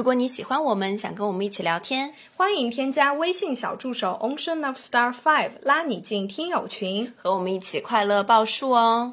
[0.00, 9.12] 如果你喜欢我们，想跟我们一起聊天，欢迎添加微信小助手 Ocean of Star Five，拉你进听友群，和我们一起快乐报数哦。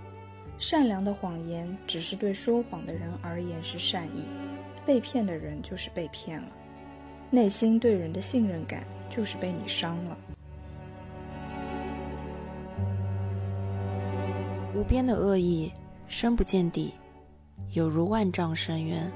[0.61, 4.23] 善良的谎言只是对说谎的人而言是善意，
[4.85, 6.47] 被骗的人就是被骗了，
[7.31, 10.15] 内心对人的信任感就是被你伤了。
[14.75, 15.71] 无边的恶意，
[16.07, 16.93] 深不见底，
[17.71, 19.11] 有如万丈深渊。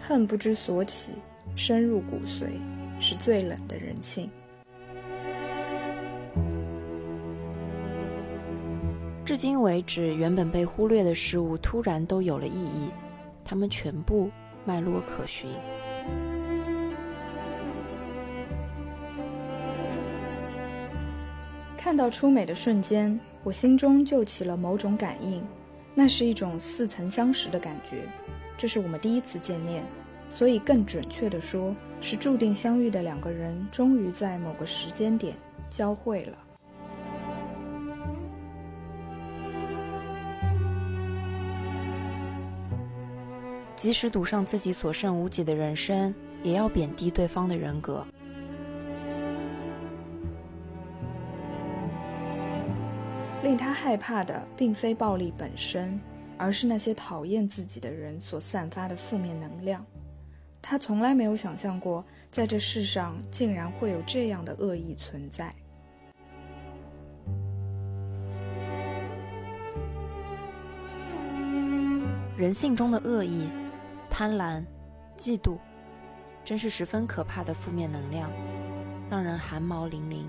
[0.00, 1.12] 恨不知所起。
[1.54, 2.48] 深入骨髓，
[2.98, 4.28] 是最冷的人性。
[9.24, 12.90] 至今为止，原本被忽略的事物突然都有了意义，
[13.44, 14.30] 它们全部
[14.64, 15.48] 脉络可循。
[21.76, 25.42] 看到初美的瞬间，我心中就起了某种感应，
[25.94, 28.02] 那是一种似曾相识的感觉。
[28.58, 29.84] 这是我们第一次见面。
[30.30, 35.36] 所以，更准确的说，是注定相遇的两个人，终于在某个时间点
[35.68, 36.38] 交汇了。
[43.82, 48.06] 即使赌上自己所剩无几的人生，也要贬低对方的人格。
[53.42, 56.00] 令他害怕的，并非暴力本身，
[56.38, 59.84] 而是那些讨厌自己的人所散发的负面能量。
[60.62, 65.52] 他从来没有想象过，在这世上竟然会有这样的恶意存在。
[72.36, 73.48] 人性中的恶意、
[74.14, 74.62] 贪婪、
[75.16, 75.58] 嫉妒，
[76.44, 78.30] 真是十分可怕的负面能量，
[79.08, 80.26] 让人寒毛凛凛。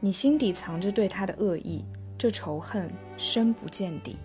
[0.00, 1.82] 你心底藏着对他的恶意，
[2.18, 4.18] 这仇恨深不见底。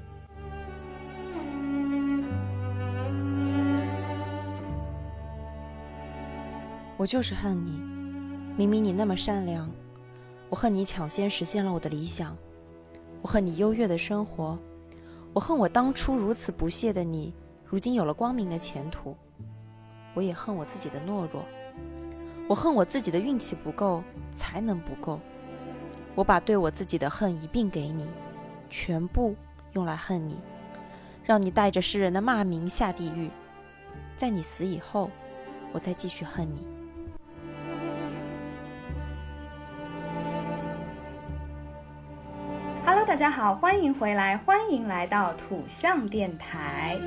[6.97, 7.80] 我就是恨你，
[8.57, 9.72] 明明你那么善良，
[10.50, 12.38] 我恨你抢先实现了我的理想，
[13.22, 14.59] 我恨你优越的生活，
[15.34, 17.34] 我恨我当初如此不屑的你，
[17.66, 19.16] 如今有了光明的前途，
[20.14, 21.46] 我也恨我自己的懦弱，
[22.50, 24.03] 我恨我自己的运气不够，
[24.36, 25.22] 才能不够，
[26.16, 28.09] 我把对我自己的恨一并给你，
[28.69, 29.34] 全部
[29.72, 30.42] 用来恨你，
[31.24, 33.30] 让你带着世人的骂名下地狱，
[34.18, 35.09] 在你死以后，
[35.72, 36.68] 我再继续恨你。
[43.21, 46.97] 大家好，欢迎回来，欢迎来到土象电台。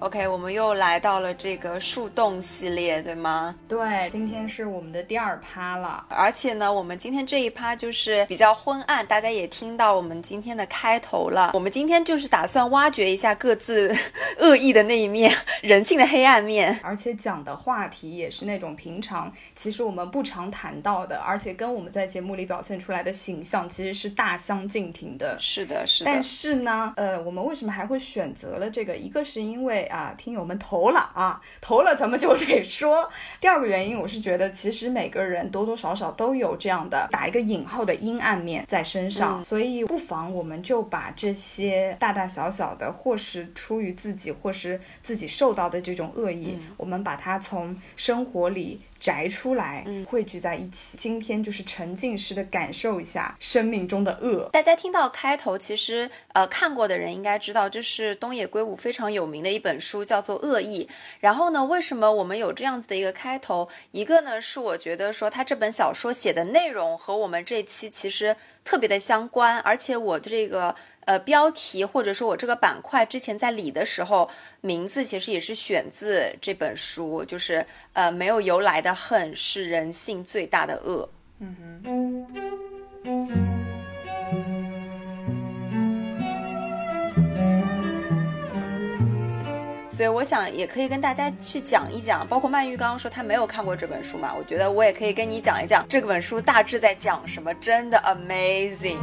[0.00, 3.54] OK，我们又来到了这个树洞系列，对吗？
[3.68, 6.02] 对，今天是我们的第二趴了。
[6.08, 11.50] 而且呢，我们今天这一趴就是比较昏暗，大家也听到我们今天的开头了。
[11.52, 13.94] 我们今天就是打算挖掘一下各自
[14.38, 15.30] 恶意的那一面，
[15.60, 16.80] 人性的黑暗面。
[16.82, 25.36] 而且讲的话题也是那种平常其实我们不常谈到的，而且跟我们在节目里表现出来的形象其实是大相径庭的。
[25.38, 26.10] 是的，是的。
[26.10, 28.96] 但是呢，呃，我们为什么还会选择了这个？
[28.96, 29.88] 一个是因为。
[29.90, 33.08] 啊，听友们投了啊，投了咱们就得说。
[33.40, 48.80] 第二个原因，我是觉得其实每个人多多少少都有这样的打一个引号的阴暗面在身上，所以不妨我们就把这些大大小小的，或是出于自己，或是自己受到的这种恶意，我们把它从生活里。
[49.00, 50.98] 摘出来，汇聚在一起。
[50.98, 54.50] 今天就是沉浸式的感受一下生命中的恶。
[54.52, 60.84] 大家听到开头，其实呃看过的人应该知道，这是东野圭吾非常有名的一本书，叫做《恶意》。
[61.20, 63.68] 然后呢，为什么我们有这样子的一个开头？
[63.92, 70.76] 一个呢是我觉得说他这本小说写的内容和我们这期其实特别的相关，而且我这个。
[71.10, 74.30] 呃，标题或者说我这个板块之前在理的时候，
[74.60, 81.08] 名字其实也是选自这本书，就是呃，没有由来的恨是人性最大的恶。
[81.40, 82.26] 嗯哼。
[89.90, 99.00] 所以我想也可以跟大家去讲一讲，包括曼玉刚刚说她没有看过这本书嘛，我觉得我也可以跟你讲一讲这本书大致在讲什么，真的 amazing。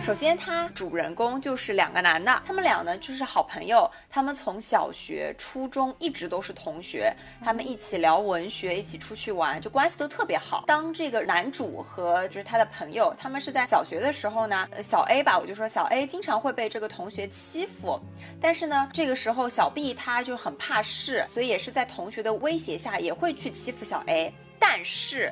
[0.00, 7.14] 首先，他主人公就是两个男的，他们俩呢就是好朋友，他们从小学、初中一直都是同学，
[7.44, 10.64] 他们一起聊文学，一起出去玩，就关系都特别好。
[10.66, 18.00] 当这个男主和就是他的朋友，他们是在小学的时候呢，小 A 吧，我就说小 A 经常会被这个同学欺负，
[18.40, 25.30] 但是呢，这个时候小 B 他就很怕事，所以也是在同学的威胁下也会去欺负小 A，但是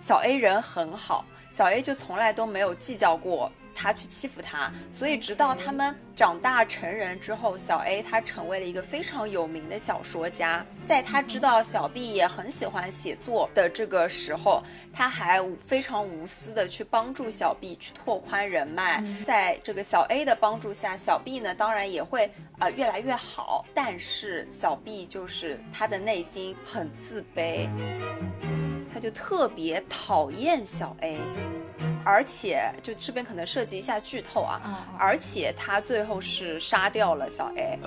[0.00, 3.50] 小 A 人很好，小 A 就从来都没有计较过。
[3.80, 10.66] 他去欺负他，所以直到他们长大成人之后，小 A 他成为了一个非常有名的小说家。
[10.84, 19.00] 在他知道小 B 也很喜欢写作的这个时候，他还非常无私的去帮助小 B 去拓宽人脉。
[19.24, 22.28] 在这个小 A 的帮助下，小 B 呢当然也会
[22.58, 23.64] 啊越来越好。
[23.72, 27.68] 但是小 B 就是他的内心很自卑，
[28.92, 31.20] 他就特别讨厌小 A。
[32.08, 37.78] 而且，就这边可能涉及一下剧透啊，而且他最后是杀掉了小 A。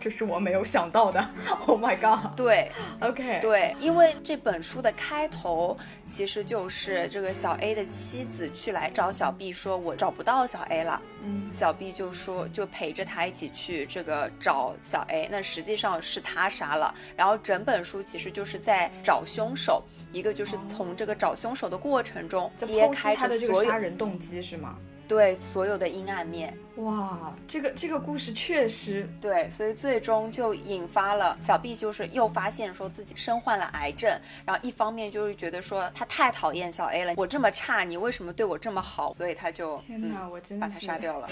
[0.00, 1.20] 这是我没有想到的，
[1.66, 2.36] Oh my god！
[2.36, 16.94] 对，OK，对，因为这本书的开头其实就是这个小 A 的妻子去来找小 B 说：“我找不到小 A 了。”嗯，小 B 就说就陪着他一起去这个找小 A，那实际上是他杀了。
[17.16, 24.76] 然后整本书其实就是在找凶手，一个就是从这个找凶手的过程中揭开他的这个杀人动机是吗？
[25.08, 34.10] 对所有的阴暗面，哇，这个这个故事确实对，所以最终就引发了小 B，就是又发现说自己身患了癌症，
[34.44, 39.14] 然后一方面就是觉得说他太讨厌小 A 了，我这么差，你为什么对我这么好？
[39.14, 41.28] 所以他就天哪，我真把他杀掉了。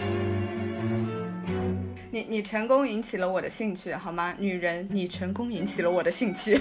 [2.10, 4.34] 你你成功引起了我的兴趣，好吗？
[4.38, 6.58] 女人，你成功引起了我的兴趣。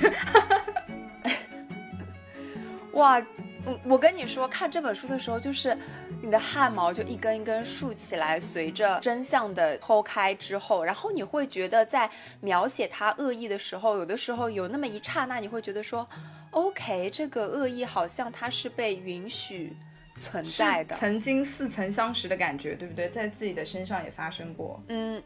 [2.91, 3.25] 哇。
[3.65, 5.75] 我我跟你说，看这本书的时候，就是
[6.21, 12.09] 你的汗毛就一根一根竖起来，随着真相的剖开之后，然后你会觉得在
[12.41, 16.07] 描写他恶意的时候，有的时候有那么一刹那，你会觉得说
[16.51, 19.75] ，OK，这个恶意好像它是被允许
[20.17, 23.09] 存在的，曾经似曾相识的感觉，对不对？
[23.09, 24.79] 在自己的身上也发生过。
[24.89, 25.21] 嗯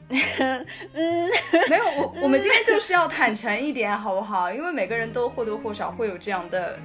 [0.94, 1.30] 嗯，
[1.69, 4.50] 没有，我 我们今天就是要坦诚一点，好不好？
[4.51, 6.80] 因为每个人都或多或少会有这样的。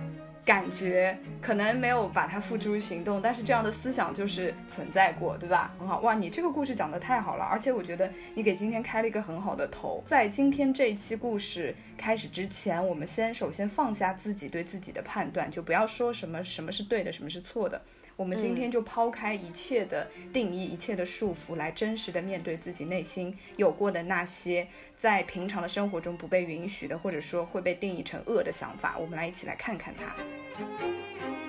[0.44, 5.72] 感觉可能没有把它付诸行动，但是这样的思想就是存在过，对吧？
[5.78, 10.04] 很好，哇，你这个故事讲得太好了，而且我觉得你给今天开了一个很好的头。
[10.06, 17.80] 在今天这一期故事开始之前，我们先首先放下自己对自己的判断，就不要说什么什么是对的，什么是错的。
[18.16, 24.66] 我们今天就抛开一切的定义，一切的束缚，来真实的面对自己内心有过的那些
[24.96, 28.96] 在平常的生活中不被允许的，或者说会被定义成恶的想法。
[28.98, 30.14] 我们来一起来看看它。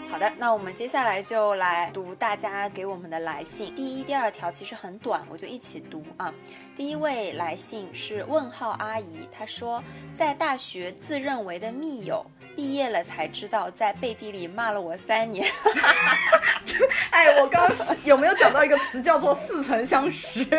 [0.08, 3.74] 好的，那我们接下来就来读大家给我们的来信。
[3.76, 6.34] 第一、第二条其实很短，我就一起读啊。
[6.76, 9.84] 第一位来信是问号阿姨，她说
[10.16, 12.26] 在大学自认为的密友。
[12.56, 15.46] 毕业了才知道，在背地里骂了我三年。
[17.12, 20.46] 哎，我刚刚有没有找到一个词叫做似曾相识？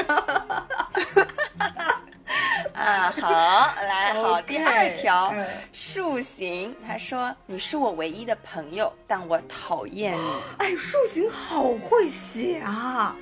[2.74, 3.30] 啊，好，
[3.82, 5.34] 来，好，第二条，
[5.72, 10.32] 树形，他说你是我唯一的朋友，但我讨厌你。
[10.58, 13.16] 哎，树形好会写啊！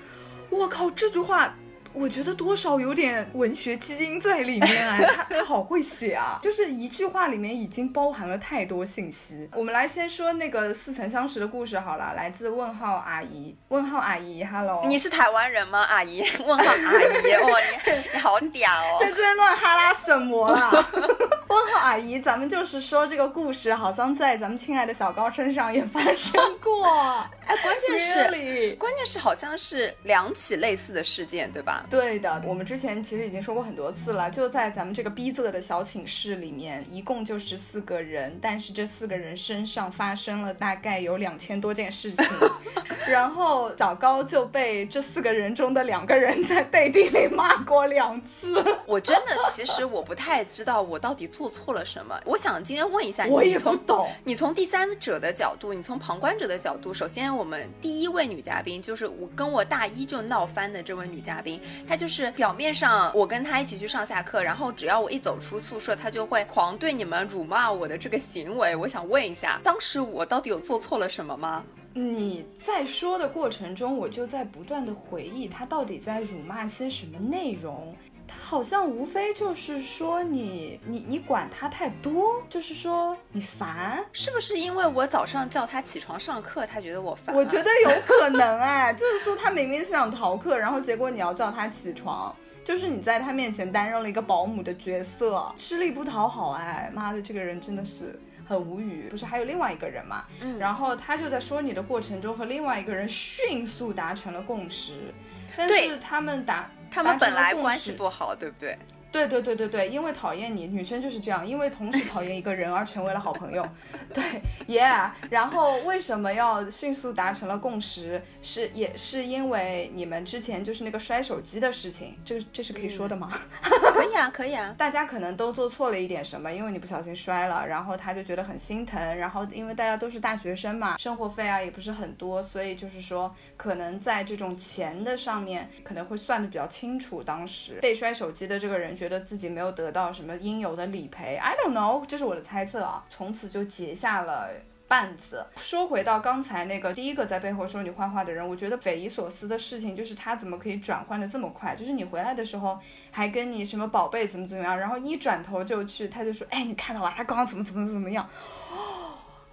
[0.51, 1.55] 我靠，这句话。
[1.95, 9.49] 我觉得多少有点文学基因在里面啊，他 他好会写啊，就是一句话里面已经包含了太多信息。
[9.55, 15.81] 我们来先说那个似曾相识的故事好了，来自问号阿姨，问号阿姨，Hello，你是台湾人吗？
[15.85, 20.71] 阿姨， 问号阿姨，哇，你你好屌哦，在这边乱哈拉什么啦？
[21.55, 26.85] 问候阿姨，咱们就是说这个故事好像在咱们亲爱的小高身上也发生过，
[27.47, 31.87] 哎，关键是关键是好像是两起类似的事件，对吧？
[31.89, 42.25] 对的，我们之前其实已经说过很多次了，就在咱们这个逼仄的小寝室里面，一共就是四个人，但是这四个人身上发生了大概有两千多件事情，
[43.07, 48.65] 然后小高就被这四个人中的两个人在背地里骂过两次。
[48.87, 51.44] 我真的其实我不太知道我到底做。
[51.45, 52.19] 做错了什么。
[52.25, 54.09] 我想今天问一下你，我也不懂。
[54.25, 68.75] 你从第三者的角度，你从旁观者的角度，首先我们第一位女嘉宾就是我跟我大一就闹翻的这位女嘉宾，她就是表面上我跟她一起去上下课，然后只要我一走出宿舍，她就会狂对你们辱骂我的这个行为。
[68.75, 71.63] 我想问一下，当时我到底有做错了什么吗？
[71.93, 77.95] 你在说的过程中，我就在不断的回忆她到底在辱骂些什么内容。
[78.27, 87.35] 他好像无非就是说你你你管他太多，就是说你烦，是不是因为我早上叫他起床上课，他觉得我烦？
[87.35, 99.09] 我觉得有可能哎，就是说他明明是想逃课，然后结果你要叫他起床，就是你在他面前担任了一个保姆的角色，吃力不讨好哎，妈的，这个人真的是很无语。
[99.11, 100.25] 不是还有另外一个人嘛？
[100.41, 105.13] 嗯，然后他就在说你的过程中和另外一个人迅速达成了共识，
[105.57, 106.71] 但是他们达。
[106.95, 108.79] 他们本来关系不好，对不对？
[109.11, 113.65] 对对对对对，因为讨厌你，女生就是这样，因为同时讨厌一个人而成为了好朋友。
[114.13, 114.25] 对
[114.67, 115.11] ，Yeah。
[115.31, 118.21] 然后为什么要迅速达成了共识？
[118.43, 123.31] 是也是因为你们之前就是那个摔手机的事情，这这是可以说的吗？
[123.95, 124.75] 可以啊，可以啊。
[124.79, 129.17] 大家可能都做错了一点什么，因为你不小心摔了，然后他就觉得很心疼。
[129.17, 137.23] 然后因为大家都是大学生嘛，生活费啊也不是很多，所以就是说可能在这种钱的上面可能会算的比较清楚。
[137.23, 138.95] 当时被摔手机的这个人。
[138.95, 143.05] 觉得自己没有得到什么应有的理赔，I don't know，这是我的猜测啊。
[143.11, 144.49] 从此就结下了
[144.95, 145.45] 案子。
[145.57, 151.75] 说回到刚才那个第一个在背后说你坏话的人，我觉得匪夷所思的事情就是他怎么可以转换的这么快？
[151.75, 152.79] 就是你回来的时候
[153.11, 158.29] 还跟你什么宝贝怎么怎么样，然后一转头就去，他就说，哎，你看到了，他刚刚怎么怎么怎么样。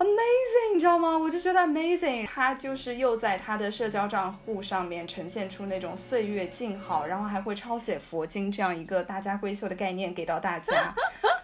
[0.01, 1.15] Amazing，你知道吗？
[1.15, 10.91] 我就觉得 Amazing，他就是又在他的社交账户上面呈现出那种岁月静好，然后还会抄写佛经这样一个大家闺秀的概念给到大家，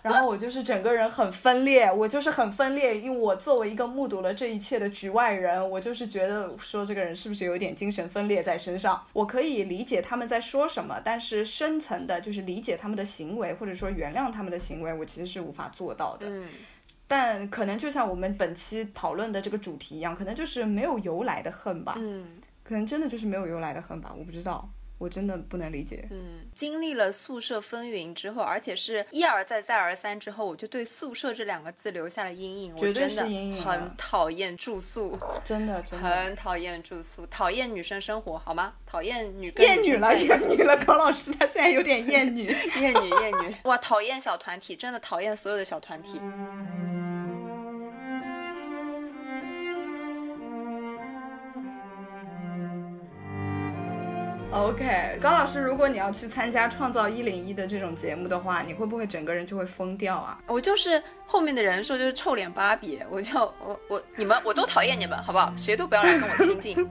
[0.01, 8.99] 然后我就是整个人很分裂，我就是很分裂，因为我作为一个目睹了这一切的局外人，我就是觉得说这个人是不是有点精神分裂在身上？
[9.13, 16.25] 我可以理解他们在说什么，但是深层的就是理解他们的行为，或者说原谅他们的行为，我其实是无法做到的。
[16.27, 16.49] 嗯。
[17.07, 21.95] 但可能就像我们本期讨论的这个主题一样，可能就是没有由来的恨吧。
[21.97, 22.25] 嗯，
[22.63, 24.13] 可能真的就是没有由来的恨吧。
[24.17, 26.07] 我不知道，我真的不能理解。
[26.09, 32.77] 嗯，经历了宿舍风云之后，而且是一而再再而三之后，我就对宿舍这两个字留下了阴影。
[32.77, 33.61] 绝对是阴影。
[33.63, 36.09] 很讨厌住宿，真的， 真的。
[36.09, 38.73] 很讨厌住宿，讨厌女生生活，好吗？
[38.85, 39.53] 讨厌女。
[39.57, 42.45] 厌女了，厌女了，高老师，他现在有点厌女，
[42.79, 43.55] 厌女，厌女。
[43.63, 46.19] 哇，讨厌小团体，真的讨厌所有的小团体。
[54.49, 60.39] OK，高老师，如果你要去参加《创造一零一》的这种节目的话，你会不会整个人就会疯掉啊？
[60.47, 65.53] 我就是后面的人说就是臭脸芭比，我就我我你们我都讨厌你们，好不好？
[65.57, 66.89] 谁都不要来跟我亲近。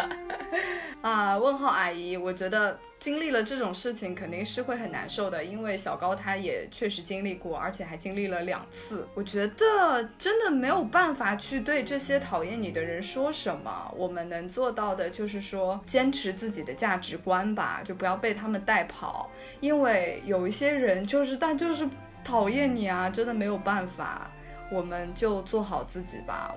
[1.00, 2.78] 啊，问号阿姨，我觉得。
[3.04, 9.06] 经历了这种事情肯定是会很难受的，因为小高他也确实经历过，而且还经历了两次。
[9.12, 19.28] 我觉得真的没有办法去对这些讨厌你的人说什么，我们能做到的就是说坚持自己的价值观吧，就不要被他们带跑。
[19.60, 21.86] 因为有一些人就是但就是
[22.24, 24.30] 讨厌你啊，真的没有办法，
[24.72, 26.54] 我们就做好自己吧。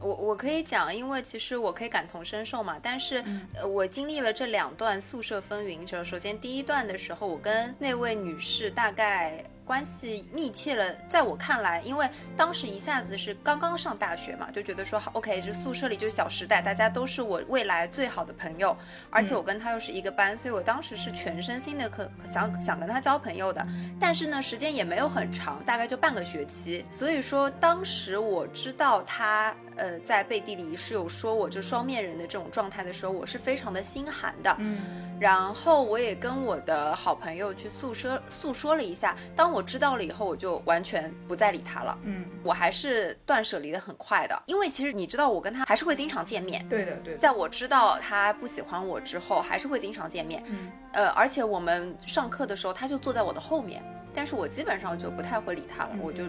[0.00, 2.76] 我我可以讲，因为其实我可以感同身受嘛。
[2.82, 3.22] 但是，
[3.54, 9.44] 呃，我经历了这两段宿舍风云之后，首先第一段的时候，我跟那位女士大概。
[9.62, 18.76] 关系密切了，在我看来，因为当时一下子是刚刚上大学嘛，就觉得说，OK，这宿舍里就是小时代，大家都是我未来最好的朋友，
[19.10, 23.64] 而且我跟她又是一个班，所以我当时是全身心的可想想跟她交朋友的。
[24.00, 26.84] 但是呢，时间也没有很长，大概就半个学期。
[26.90, 34.54] 所以说，当时我知道他呃在背地里是有说我这双面人的这种状态的时候，我是非常的心寒的。
[34.58, 34.78] 嗯。
[35.18, 41.98] 然后我也跟我的好朋友去诉说诉说了一下，当我知道了以后，我就完全不再理他了。
[42.04, 46.66] 嗯，我还是断舍离的很快的，因为其实你知道，我跟他还是会经常见面。
[46.70, 47.18] 对的，对。
[47.18, 50.42] 在我知道他不喜欢我之后，还是会经常见面。
[50.46, 53.82] 嗯，呃，而且我们上课的时候，他就坐在我的后面，
[54.14, 56.24] 但是我基本上就不太会理他了，我就，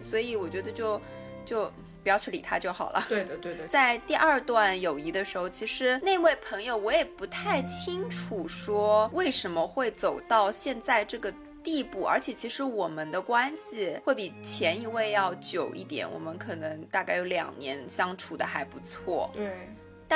[0.00, 1.00] 所以我觉得就
[1.44, 1.72] 就。
[2.04, 3.04] 不要去理他就好了。
[3.08, 3.66] 对的，对的。
[3.66, 11.32] 在第二段友谊的时候，其实那位朋友我也不太清楚，说为什么会走到现在这个
[11.62, 12.04] 地步。
[12.04, 19.30] 而且其实我们的关系会比前一位要久一点，我们可能大概有两年相处的还不错。
[19.32, 19.50] 对。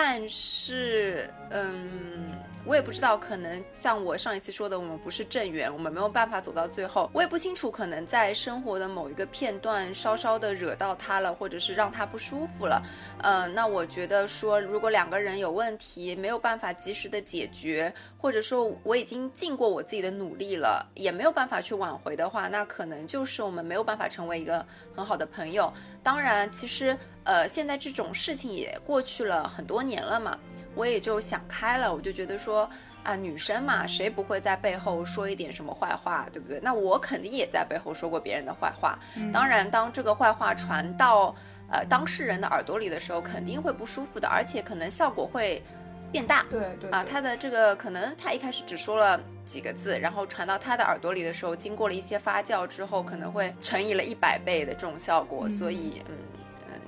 [0.01, 2.31] 但是，嗯，
[2.65, 7.11] 我也不知道，可能像我上一期说的，我们不是正缘，我们没有办法走到最后。
[7.13, 12.81] 我也不清楚，可能在生活的某一个片段稍稍的惹到他了，或者是让他不舒服了。
[13.25, 24.65] 嗯，那我觉得说，如果两个人有问题没有办法及时的解决，或者说我已经尽过我自己的努力了，也没有办法去挽回的话，那可能就是我们没有办法成为一个
[24.95, 25.73] 很好的朋友。
[26.05, 26.97] 当然，其实
[27.29, 30.39] 呃，现在这种事情也过去了很多年了嘛，
[30.75, 32.67] 我也就想开了，我就觉得说
[33.05, 36.59] 啊，女生嘛，谁不会在背后说一点什么坏话，对不对？
[36.63, 38.99] 那我肯定也在背后说过别人的坏话。
[39.31, 41.35] 当然，当这个坏话传到
[41.71, 45.63] 呃当事人的耳朵里的时候，肯定会不舒服的，而且可能效果会
[46.11, 46.47] 变大。
[46.49, 55.47] 对对啊，他的这个可能他一开始只说了几个字，然后传到他的耳朵里的时候，经过了一些发酵之后，可能会乘以了一百倍的这种效果。
[55.47, 56.17] 所以，嗯。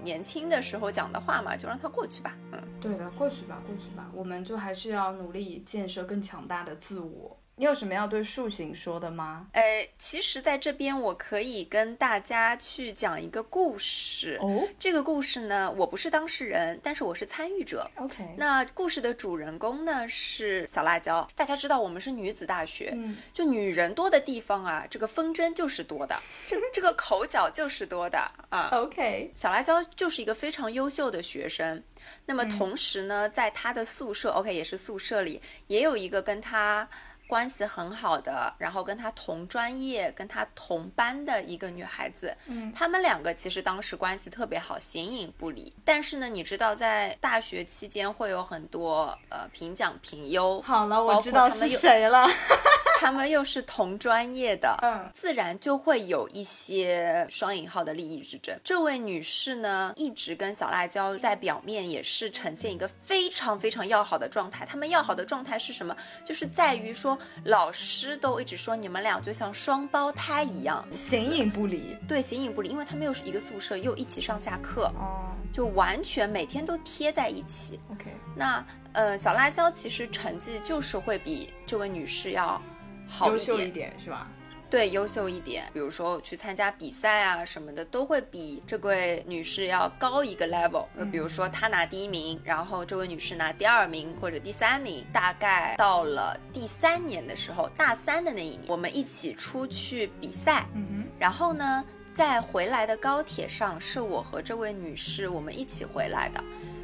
[0.02, 2.36] 年轻的时候讲的话嘛，就让它过去吧。
[2.52, 4.10] 嗯，对的，过去吧，过去吧。
[4.12, 7.39] 我们就还是要努力建设更强大的自我。
[7.60, 9.46] 你有什么要对树形说的吗？
[9.52, 14.38] 呃，其实在这边我可以跟大家去讲一个故事。
[14.40, 17.86] 哦，这个故事呢，我不是当事人，但是我是参与者。
[17.96, 21.28] OK，那故事的主人公呢是小辣椒。
[21.36, 28.70] 大家知道我们是女子大学，嗯，就女人多的地方啊，这个纷争就是多的， 这这个口角就是多的啊。
[28.72, 31.82] OK，小辣椒就是一个非常优秀的学生。
[32.24, 36.88] 那么同时呢，在她的宿舍，OK，也是宿舍里，也有一个跟他。
[37.30, 45.72] 关系很好的，然后跟他同专业、跟他同班的一个女孩子，嗯，他们两个其实当时关系特别好，形影不离。
[45.84, 52.28] 但是呢，你知道在大学期间会有很多呃评奖评优，好了，我知道是谁了。
[53.00, 58.54] 他们又是同专业的，嗯自然就会有一些双引号的利益之争。
[58.62, 64.66] 这位女士呢，一直跟小辣椒在表面也是呈现一个非常非常要好的状态。
[64.66, 65.96] 他们要好的状态是什么？
[66.26, 71.96] 就是在于说，老师都一直说你们俩就像双胞胎一样，形影不离。
[72.06, 77.80] 对，形影不离，因为他们又是一个宿舍，又一起上下课，哦就完全每天都贴在一起。
[77.90, 78.04] ，OK，
[78.36, 82.60] 那呃，小辣椒其实成绩就是会比这位女士要
[83.10, 84.28] 好一点优秀一，点是吧？
[84.70, 90.86] 对，优秀一点，比如说去参加比赛啊什么的，都会比这位女士要高一个 level。
[90.96, 95.04] 就比如说她拿第一名，然后这位女士拿第二名或者第三名。
[95.12, 106.40] 大概到了第三年的时候，大三的那一年，我们一起出去比赛，嗯然后呢，在回来的高铁上，是我和这位女士我们一起回来的。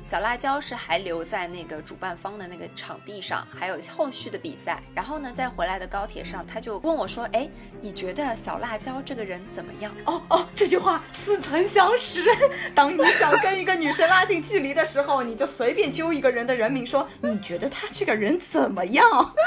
[0.06, 4.80] 小辣椒是还留在那个主办方的那个场地上，还有后续的比赛。
[4.94, 7.48] 然后呢，在回来的高铁上，他就问我说：“哎，
[7.80, 12.24] 你觉得小辣椒这个人怎么样，哦哦，这句话似曾相识。
[12.72, 19.04] 当你想跟一个女生拉近距离的时候，你就随便揪一个人的人名说，你觉得他这个人怎么样？？”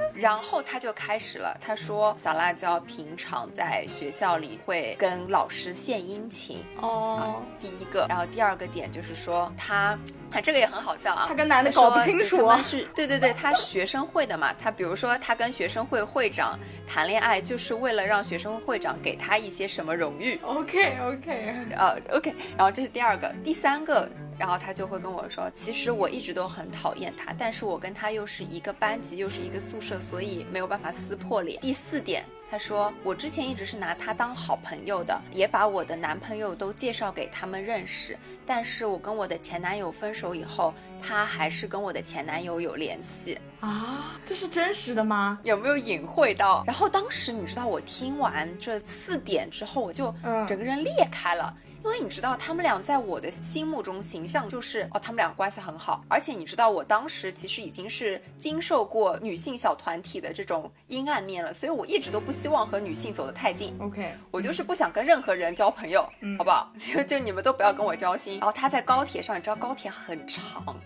[0.14, 11.26] 然后他就开始了，他说：“小辣椒平常在学校里会跟老师献殷勤。”哦，第一个，然后第二个点就是说他，啊，这个也很好笑啊。
[11.28, 14.52] 他跟男的说搞不清楚他是对对对，他是学生会的嘛。
[14.52, 20.40] 他比如说，他跟学生会会长谈恋爱，就是为了让学生会会长给他一些什么荣誉。
[20.44, 31.60] OK OK，呃，OK，然后这是第二个，第三个，然后他就会跟我说，其实我一直都很讨厌他，但是我跟他又是一个班级，又是一个宿舍，所以没有办法撕破脸。
[31.60, 32.24] 第四点。
[32.50, 38.18] 他说：“我之前一直是拿他当好朋友的，也把我的男朋友都介绍给他们认识。
[38.44, 43.38] 但是我跟我的前男友分手以后，他还是跟我的前男友有联系。
[43.60, 45.38] 啊，这是真实的吗？
[45.44, 46.64] 有没有隐晦到？
[46.66, 51.54] 然后当时你知道，我听完这四点之后，我就嗯整个人裂开了。
[51.82, 56.04] 因为你知道，他们俩在我的心目中形象就是哦，他们俩关系很好。
[56.08, 63.74] 而且你知道，我当时其实已经是经受过女性小团体的这种阴暗面了，所以我一直都不希望和女性走得太近。
[63.80, 66.70] OK，我就是不想跟任何人交朋友，嗯好不好？
[66.78, 68.38] 就 就你们都不要跟我交心。
[68.38, 70.76] 然后他在高铁上，你知道高铁很长，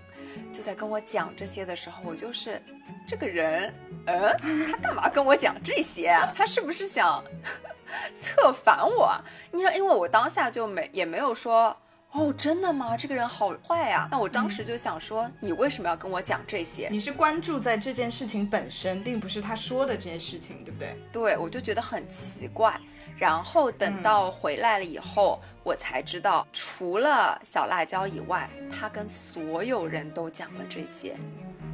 [0.52, 2.60] 就在跟我讲这些的时候，我就是
[3.06, 3.74] 这个人，
[4.06, 6.32] 嗯，他干嘛跟我讲这些啊？
[6.34, 7.22] 他是不是想
[8.20, 9.24] 策反我啊？
[9.50, 11.76] 你说，因为我当下就没也没有说。
[12.16, 12.96] 哦，真的吗？
[12.96, 14.06] 这个人好坏啊！
[14.08, 16.86] 那我当时就想说，你为什么要跟我讲这些？
[16.88, 20.96] 你是关注在这件事情本身，并不是他说的这件事情，对不对？
[21.10, 22.80] 对，我就觉得很奇怪。
[23.16, 31.16] 然后等到回来了以后，我才知道，除了小辣椒以外，他跟所有人都讲了这些。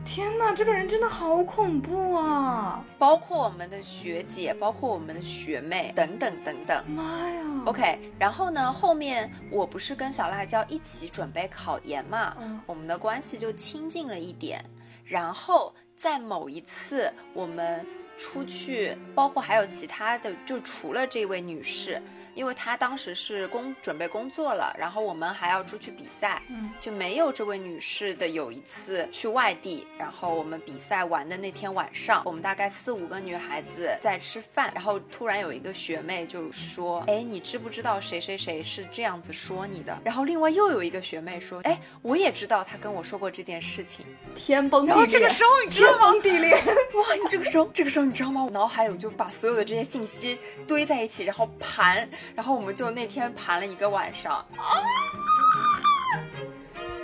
[0.03, 2.83] 天哪，这个人真的好恐怖啊！
[2.99, 6.91] 包括我们的学姐，包括我们的学妹，等等等等。
[6.91, 14.65] 妈呀！OK，然后呢，后面我不是跟小辣椒一起准备考研嘛，嗯我们的关系就亲近了一点。
[15.05, 17.87] 然后在某一次我们
[18.21, 22.01] 出去，包括还有其他的，就除了这位女士，
[22.41, 44.07] 因为她当时是工准备工作了，然后我们还要出去比赛，嗯就没有这位女士的有一次去外地，然后我们比赛完的那天晚上，我们大概四五个女孩子在吃饭，然后突然有一个学妹就说：“哎，你知不知道谁谁谁是这样子说你的？”然后另外又有一个学妹说：“哎，我也知道他跟我说过这件事情。
[44.35, 44.95] 天崩”地裂！
[44.95, 45.99] 然后这个时候你知道吗？
[45.99, 46.55] 天崩地裂！
[46.55, 48.43] 哇，你这个时候，这个时候你知道吗？
[48.43, 54.45] 我脑海里就把所有的这些信息堆在一起，然后盘，然后我们就那天盘了一个晚上，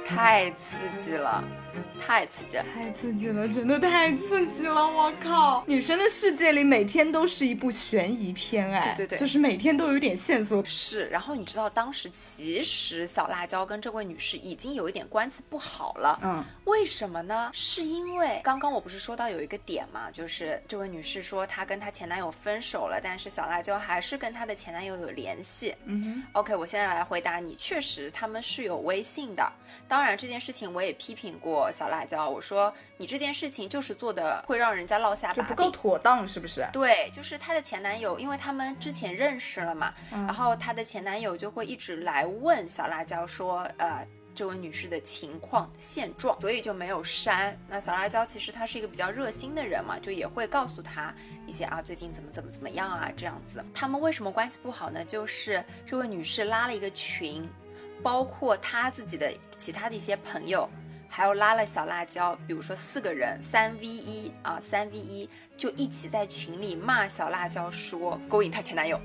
[0.07, 1.43] 太刺激了，
[2.01, 2.65] 太刺激了。
[2.75, 4.87] 太刺激了，真的太刺激了！
[4.87, 10.65] 我靠，女生的世界里每天都是一部悬疑片，哎，对对对就是每天都有点线索。
[10.65, 17.51] 是，然后你知道当时其实小辣椒跟这位女士已经有一点关系不好了，嗯，为什么呢？
[17.53, 25.75] 是因为刚刚我不是说到有一个点嘛，就是这位女士说她跟她前男友分手了，但是小辣椒还是跟她的前男友有联系。
[25.85, 29.53] 嗯哼，OK，我现在来回答你，确实他们是有微信的。
[29.89, 35.71] 当然这件事情我也批评过小辣椒，我说你这件事情就是做的会让人家落下就不把柄够。
[35.71, 36.67] 妥当，是不是？
[36.73, 44.07] 对，就是她的前男友，因为他们之前认识了嘛，嗯然后她的前男友就会一直来问小辣椒说，呃。
[44.37, 47.59] 这位女士的情况现状，所以就没有删。
[47.67, 51.11] 那小辣椒其实她是一个比较热心的人嘛，就也会告诉她
[51.47, 53.65] 一些啊，最近怎么怎么怎么样啊这样子。
[53.73, 55.03] 他们为什么关系不好呢？
[55.03, 57.49] 就是这位女士拉了一个群，
[58.03, 60.69] 包括她自己的其他的一些朋友，
[61.17, 65.27] 还有拉了小辣椒，比如说四个人，三 v 一啊，三 v 一
[65.57, 69.01] 就一起在群里骂小辣椒说勾引她前男友。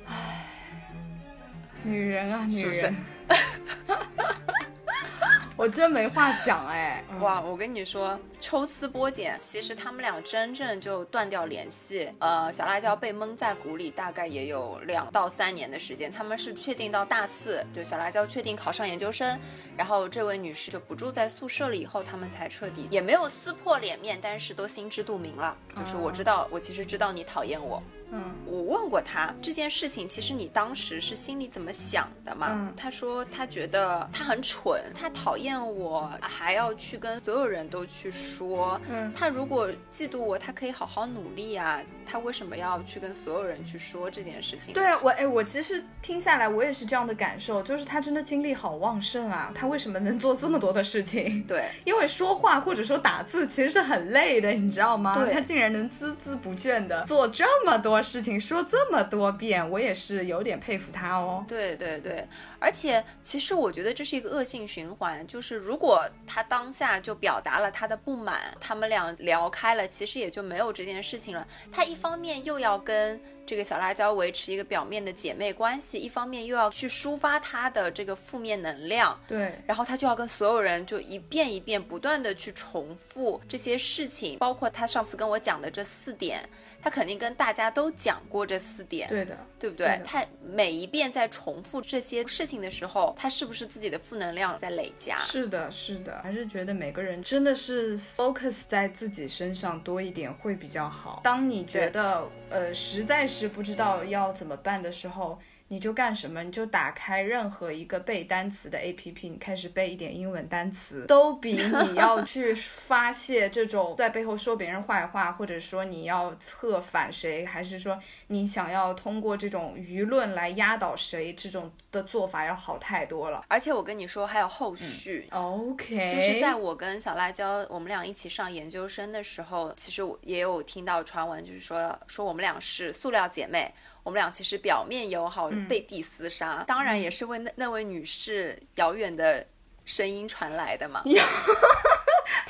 [1.84, 2.96] 女人啊，女是不是人，
[5.58, 7.04] 我真没话讲哎。
[7.12, 12.12] 嗯哇，我跟你说，抽丝剥茧，其实他们俩真正就断掉联系。
[12.20, 16.12] 呃，小辣椒被蒙在鼓里，大概也有两到三年的时间。
[16.12, 19.40] 他们是确定到大四，就小辣椒确定考上研究生，
[19.78, 25.56] 然后这位女士就不住在宿舍了，以后他们才彻底也没有撕破脸面，但是都心知肚明了。
[25.76, 32.50] 就是我知道，我其实知道你讨厌我，嗯，我问过他这件事情，其实你当时是心里怎么想的嘛？
[32.52, 38.80] 嗯他说他觉得他很蠢，他讨厌我，还要去跟所有人都去说。
[38.90, 44.74] 嗯他如果嫉妒我，他可以好好努力啊，他为什么要去跟所有人去说这件事情？
[44.74, 51.44] 对啊，我哎，我其实听下来，我也是这样的感受，就是他真的精力好旺盛啊，他为什么能做这么多的事情？
[51.48, 55.16] 对 因为说话或者说打字其实是很累的，你知道吗？
[55.16, 61.44] 对他竟然能孜孜不倦的做这么多事情，说这么多遍，我也是有点佩服他哦。
[61.48, 62.28] 对对对，
[62.60, 71.48] 而且其实我觉得这是一个恶性循环，就是如果他当下就表达了他的不满，他们俩聊开了，其实也就没有这件事情了。
[71.72, 86.48] 他一方面又要跟这个小辣椒维持一个表面的姐妹关系，一方面又要去抒发他的这个负面能量，对，然后他就要跟所有人就一遍一遍不断的去重复这些事情，包括他上次跟我讲的这四点，
[86.82, 89.88] 他肯定跟大家都讲过这四点，对的，对不对？
[89.88, 95.20] 对他每一遍在重复这些事情的时候，他是不是自己的负能量在累加？
[95.20, 101.22] 是的，是的，还是觉得每个人真的是 focus 在自己身上多一点会比较好。
[101.24, 105.40] 当你觉得呃实在是不知道要怎么办的时候，
[105.72, 106.44] 你就干什么？
[106.44, 123.44] 你就打开任何一个背单词的 APP，你开始背一点英文单词，都比你要 去发泄这种在背后说别人坏话，或者说你要策反谁，还是说你想要通过这种舆论来压倒谁，这种的做法要好太多了。
[123.48, 125.28] 而且我跟你说，还有后续。
[125.32, 133.74] OK，就是在我跟小辣椒我们俩一起上研究生的时候，其实我也有听到传闻，就是说说我们俩是塑料姐妹，
[134.04, 136.64] 我们俩其实表面友好，背地厮杀。
[136.68, 139.46] 当然也是为那那位女士遥远的
[139.86, 141.04] 声音传来的嘛。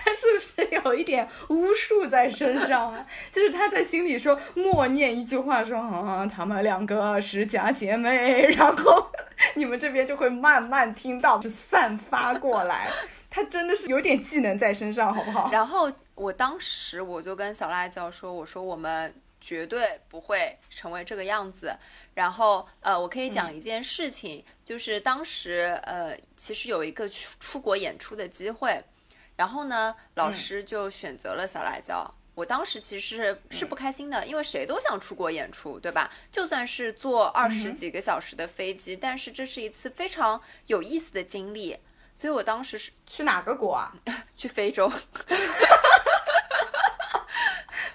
[0.03, 3.05] 他是不是有一点巫术在身上啊？
[3.31, 9.11] 就是他在心里说默念一句话说，啊，他们两个是假姐妹，然后
[9.55, 12.89] 你们这边就会慢慢听到，就散发过来。
[13.29, 15.49] 他真的是有点技能在身上，好不好？
[15.51, 21.73] 然后我当时我就跟小辣椒说，我说我们绝对不会成为这个样子。
[22.13, 28.83] 然后呃，我可以讲一件事情，就是当时呃，其实有一个出出国演出的机会。
[29.41, 32.05] 然后呢，老师就选择了小辣椒。
[32.35, 36.11] 我当时其实是是不开心的，因为谁都想出国演出，对吧？
[36.31, 41.75] 就算是坐二十几个小时的飞机，但是这是一次非常有意思的经历。
[42.13, 43.91] 所以我当时是去哪个国啊？
[44.37, 44.91] 去非洲。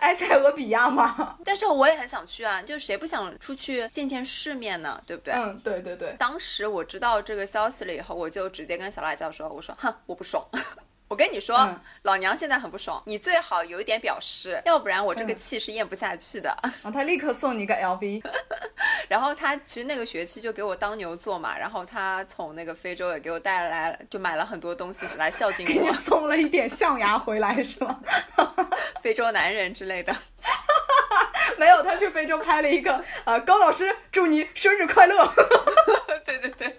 [0.01, 1.39] 埃塞俄比亚吗？
[1.45, 5.01] 但是我也很想去啊，就谁不想出去见见世面呢？
[5.07, 5.33] 对不对？
[5.33, 6.17] 嗯，对对对。
[6.19, 10.45] 当时我知道这个消息了以后，我就直接跟小辣椒说：“我说，哼，我不爽。”
[11.09, 11.57] 我跟你说，
[12.03, 16.57] 老娘现在很不爽，你最好有一点表示，要不然我这个气是咽不下去的。
[16.63, 18.23] 然 后他立刻送你一个 LV，
[19.09, 28.01] 然后他其实那个学期就给我当牛做马，然后他从那个非洲也给我带来，就买了很多东西来孝敬我， 送了一点象牙回来是吗？
[29.01, 30.15] 非洲男人之类的。
[31.57, 35.33] 没有，他去非洲拍了一个，呃，高老师祝你生日快乐。
[36.25, 36.77] 对 对对。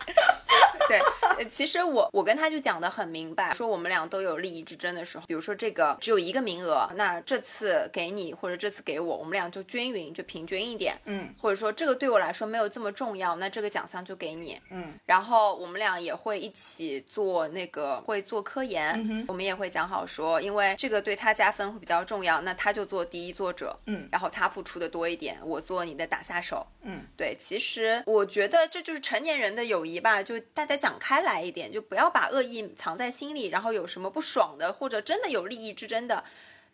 [0.88, 1.02] 对，
[1.52, 30.78] 其实我我跟他就讲的很明白，说我们俩都有利益之争的时候，比如说这个只有一个名额，那这次给你或者这次给我，我们俩就均匀，就平均一点，嗯，或者说这个对我来说没有这么重要，那这个奖项就给你，嗯，然后我们俩也会一起做那个会做科研，我们也会讲好说，因为这个对他加分会比较重要，那他就做第一作者，嗯，然后他付出的多一点，我做你的打下手，嗯，对，其实我觉得这就是成恋人的友谊吧，就大家。
[30.78, 36.24] 讲开来一点，就不要把恶意藏在心里，然后有什么不爽的，或者真的有利益之争的。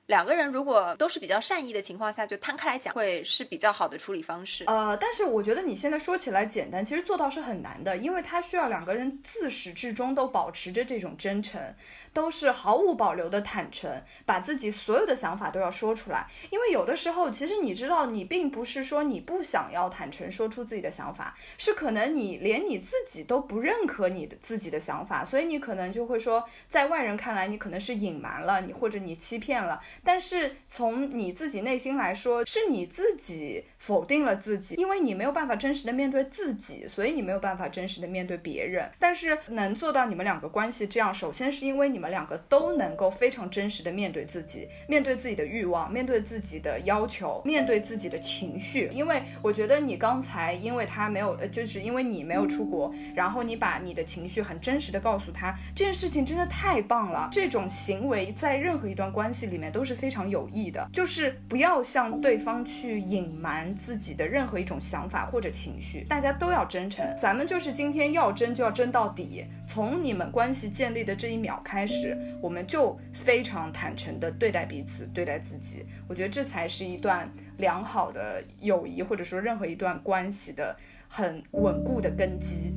[0.08, 4.66] 两个人如果都是比较善意的情况下，就摊开来讲，会是比较好的处理方式。
[4.66, 11.74] 呃，但是我觉得你现在说起来简单，其实做到是很难的，因为它需要两个人自始至终都保持着这种真诚，
[12.12, 13.90] 都是毫无保留的坦诚，
[14.26, 16.28] 把自己所有的想法都要说出来。
[16.50, 29.82] 因为有的时候，其实你知道，你并不是说你不想要坦诚说出自己的想法，是可能你连你自己都不认可你的自己的想法，所以你可能就会说，在外人看来，你可能是隐瞒了你，或者你欺骗了。
[30.04, 38.90] 但是从你自己内心来说，是你自己否定了自己，因为你没有办法真实的面对自己，所以你没有办法真实的面对别人。
[39.00, 48.90] 但是能做到你们两个关系这样，首先是因为你们两个都能够非常真实的面对自己，面对自己的欲望，面对自己的要求，面对自己的情绪。
[48.94, 57.30] 因为我觉得你刚才因为他没有，呃，就是因为你没有出国，然后你把你的情绪很真实的告诉他，这件事情真的太棒了。
[57.32, 59.94] 这种行为在任何一段关系里面都是。
[60.04, 67.06] 非常有益的，就是不要向对方去隐瞒自己的任何一种想法或者情绪，大家都要真诚。
[67.20, 75.86] 咱们就是今天要争就要争到底，从你们关系建立的这一秒开始，我们就非常坦诚的对待彼此，对待自己。
[76.08, 80.76] 我觉得这才是一段良好的友谊，或者说任何一段关系的
[81.08, 82.74] 很稳固的根基。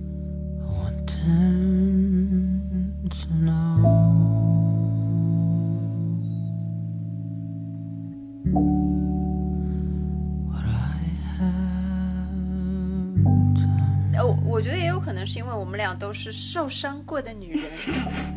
[14.57, 17.65] 我觉得也有可能是因为我们俩都是受伤过的女人。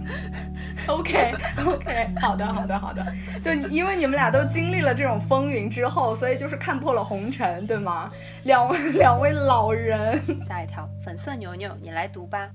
[0.85, 1.33] OK
[1.65, 3.05] OK，好的好的好的，
[3.41, 8.11] 就因为你们俩都经历了这种风云之后，所以就是看破了红尘，对吗？
[8.43, 10.21] 两位两位老人。
[10.45, 12.49] 下一条，粉色牛牛，你来读吧。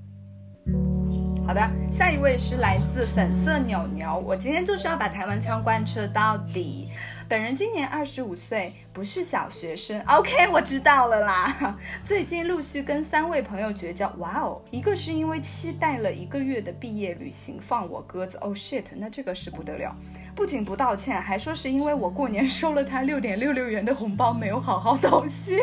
[1.47, 6.91] 好的，下一位是来自粉色鸟鸟，我今天就是要把台湾腔贯彻到底。
[7.27, 9.99] 本人今年二十五岁，不是小学生。
[10.01, 11.75] OK，我知道了啦。
[12.05, 19.95] 最近陆续跟三位朋友绝交，哇哦，一个是因为期待了一个月的毕业旅行放我鸽子，Oh shit，那这个是不得了。
[20.35, 25.55] 不仅不道歉，还说是因为我过年收了他六点六六元的红包，没有好好道谢。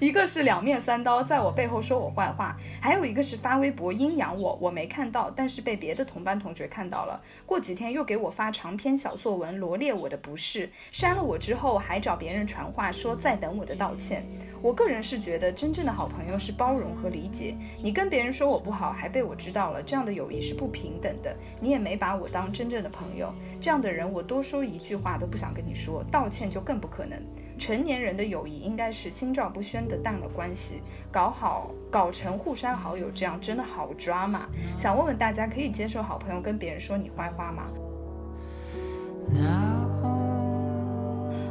[0.00, 7.20] 一个是两面三刀，在我背后说我坏话，还有一个是发微博阴阳我，我没看到，但是被别的同班同学看到了。
[7.44, 14.24] 过几天又给我发长篇小作文罗列我的不是，删了我之后还找别人传话说在等我的道歉。
[14.62, 17.54] 我个人是觉得真正的好朋友是包容和理解。
[17.82, 21.36] 你跟别人说我不好，还被我知道了，这样的友谊是不平等的。
[21.60, 27.22] 你也没把我当真正的朋友，这样的人我多说一句话都不想跟你说，道歉就更不可能。
[27.60, 30.80] 成年人的友谊应该是心照不宣的淡了关系，
[31.12, 34.48] 搞好搞成互删好友，这样真的好抓嘛？
[34.78, 37.68] 想问问大家，可以接受好朋友跟别人说你坏话吗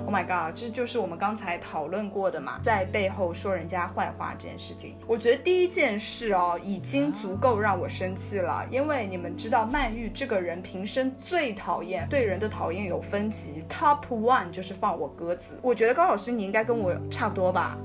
[0.10, 4.96] ？Oh my god，这就是我们刚才讨论过的嘛，在背后说人家坏话这件事情。
[5.06, 15.60] 我觉得第一件事哦，已经足够让我生气了，因为你们知道曼玉这个人平生最讨厌对人的讨厌有分级，Top One 就是放我鸽子。
[15.62, 17.78] 我觉得高老师你应该跟我差不多吧？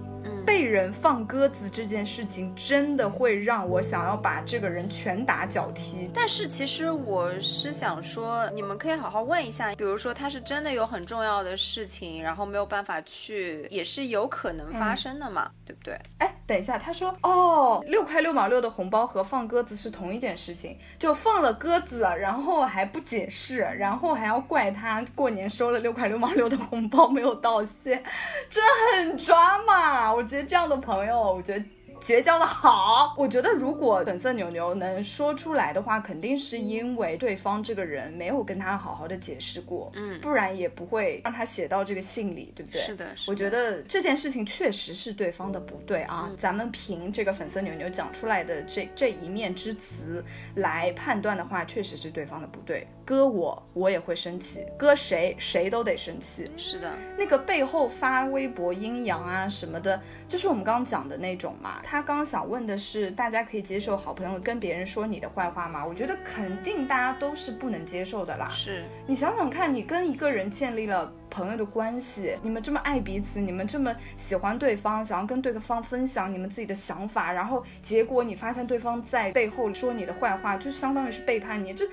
[0.45, 0.55] 嗯。
[0.55, 6.09] 被人放鸽子这件事情，真的会让我想要把这个人拳打脚踢。
[6.15, 15.99] 但是其实我是想说，你们可以好好问一下，比如说他是真的有很重要的事情，然后没有办法去，也是有可能发生的嘛，对不对？
[16.19, 28.03] 哎，等一下，他说哦，六块六毛六的红包和放鸽子是同一件事情，就放了鸽子，然后还不解释，然后还要怪他过年收了六块六毛六的红包没有道谢，
[28.49, 28.61] 这
[28.93, 30.13] 很抓马。
[30.15, 31.65] 我觉得这样的朋友，我觉得。
[32.05, 42.79] 结交的好，我觉得如果粉色牛牛能说出来的话，肯定是因为对方这个人没有跟他好好的解释过，嗯，不然也不会让他写到这个信里，对不对？
[42.83, 46.31] 是的，我觉得这件事情确实是对方的不对啊。
[46.37, 50.23] 咱们凭这个粉色牛牛讲出来的这这一面之词
[50.57, 52.87] 来判断的话，确实是对方的不对。
[53.07, 56.51] 割我，我也会生气；割谁，谁都得生气。
[56.59, 61.81] 是的，那个背后发微博阴阳啊什么的，就是我们刚刚讲的那种嘛。
[61.83, 65.85] 他刚刚想问的是，大家可以接受好朋友跟别人说你的坏话吗？
[65.87, 68.49] 我觉得肯定大家都是不能接受的啦。
[68.51, 81.85] 是你想想看，你跟一个人建立了朋友的关系，你们这么爱彼此，你们这么喜欢对方，想要跟对方分享你们自己的想法，然后结果你发现对方在背后说你的坏话，就相当于是背叛你，这。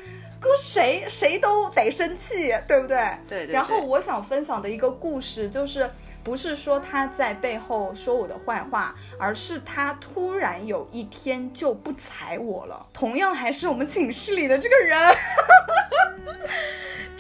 [0.41, 2.97] 搁谁谁都得生气，对不对？
[3.27, 3.53] 对对。
[3.53, 5.87] 然后我想分享的一个故事，就是
[6.23, 12.85] 不是说他在背后说我的坏话，而是他突然有一天就不睬我了。
[12.93, 14.99] 同样还是我们寝室里的这个人。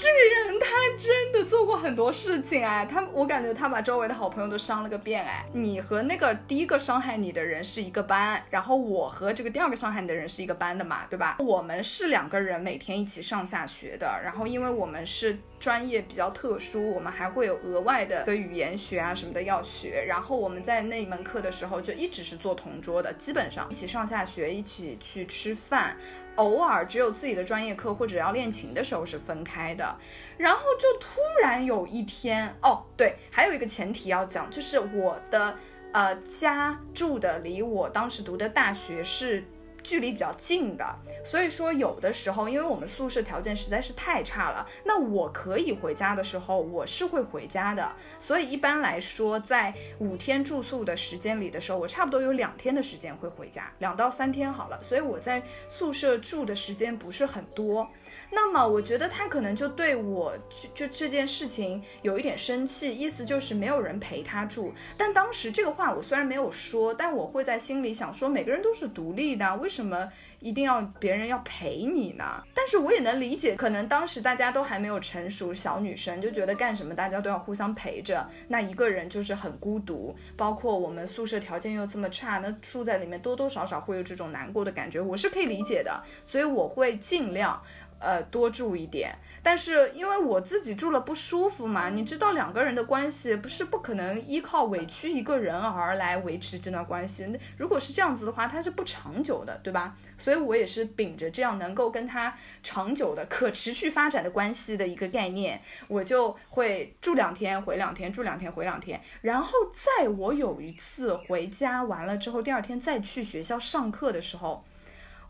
[0.01, 5.45] 这个人他真的做过很多事情哎，他我感觉他把周围的好朋友都伤了个遍哎。
[5.53, 11.37] 你和那个第一个伤害你的人是一个班，然后我和这个第二个伤害你的人是一个班的嘛，对吧？
[11.37, 25.95] 我们是两个人每天一起上下学的，然后因为我们是专业比较特殊，我们还会有额外的的语言学啊什么的要学，然后我们在那门课的时候就一直是做同桌的，基本上一起上下学，一起去吃饭。
[26.35, 29.95] 偶尔只有自己的专业课或者要练琴的时候是分开的，
[30.37, 35.55] 然后就突然有一天，哦，对，还有一个前提要讲，就是我的
[35.91, 39.43] 呃家住的离我当时读的大学是。
[39.83, 40.85] 距离比较近的，
[41.25, 47.91] 所以说有的时候，因为我们宿舍条件实在是太差了，那我可以回家的时候，我是会回家的。
[48.19, 54.81] 所以一般来说，在五天住宿的时间里的时候，我差不多有两天的时间会回家，两到三天好了。
[54.83, 57.87] 所以我在宿舍住的时间不是很多。
[58.33, 64.73] 那么我觉得他可能就对我就就这件事情有一点生气，意思就是没有人陪他住。
[64.97, 72.41] 但当时这个话我虽然没有说，但我会在心里想说，每个人都是独立的，为什么一定要别人要陪你呢？
[72.53, 80.15] 但是我也能理解，可能当时大家都还没有成熟，小女生就觉得干什么大家都要互相陪着，那一个人就是很孤独。
[80.37, 87.61] 包括我们宿舍条件又这么差，那住在里面多多少少会有这种难过的感觉，我是可以理解的，所以我会尽量。
[88.01, 99.95] 呃，多住一点，但是因为我自己住了不舒服嘛，你知道两个人的关系不是不可能依靠委屈一个人而来维持这段关系，那如果是这样子的话，它是不长久的，对吧？
[100.17, 114.63] 所以我也是秉着这样能够跟他长久的可持续发展的关系的一个概念，我就会住两天回两天，住两天回两天，然后在我有一次回家完了之后，第二天再去学校上课的时候。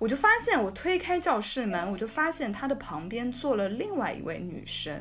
[0.02, 5.00] 我就发现，我推开教室门，我就发现他的旁边坐了另外一位女生。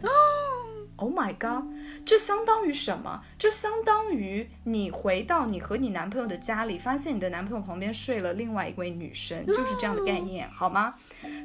[0.96, 1.64] Oh my god！
[2.04, 3.22] 这相当于什么？
[3.38, 10.96] 这相当于你回到你和你男朋友的家里，发现你的男朋友旁边睡了另外一位女生，就是这样的概念，好吗？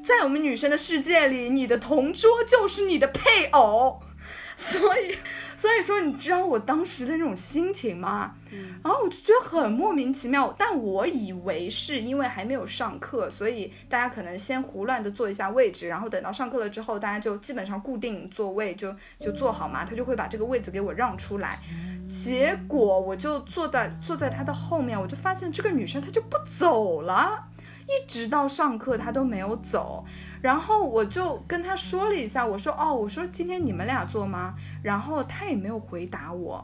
[0.04, 4.02] 在我们女生的世界里，你的同桌就是你的配偶，
[4.58, 5.16] 所以。
[5.58, 8.36] 所以说，你知道我当时的那种心情吗？
[8.52, 10.54] 嗯，然后我就觉得很莫名其妙。
[10.60, 19.86] 但我以为是因为还没有上课，所以大家可能先胡乱的坐一下位置，然后等到上课了之后，大家就基本上固定座位，就就坐好嘛。
[19.86, 21.60] 他就会把这个位子给我让出来。
[22.08, 27.44] 结果我就坐在坐在他的后面，我就发现这个女生她就不走了，
[27.88, 30.06] 一直到上课她都没有走。
[30.46, 34.54] 然后我就跟他说了一下，我说哦，我说今天你们俩做吗？
[34.84, 36.64] 然后他也没有回答我，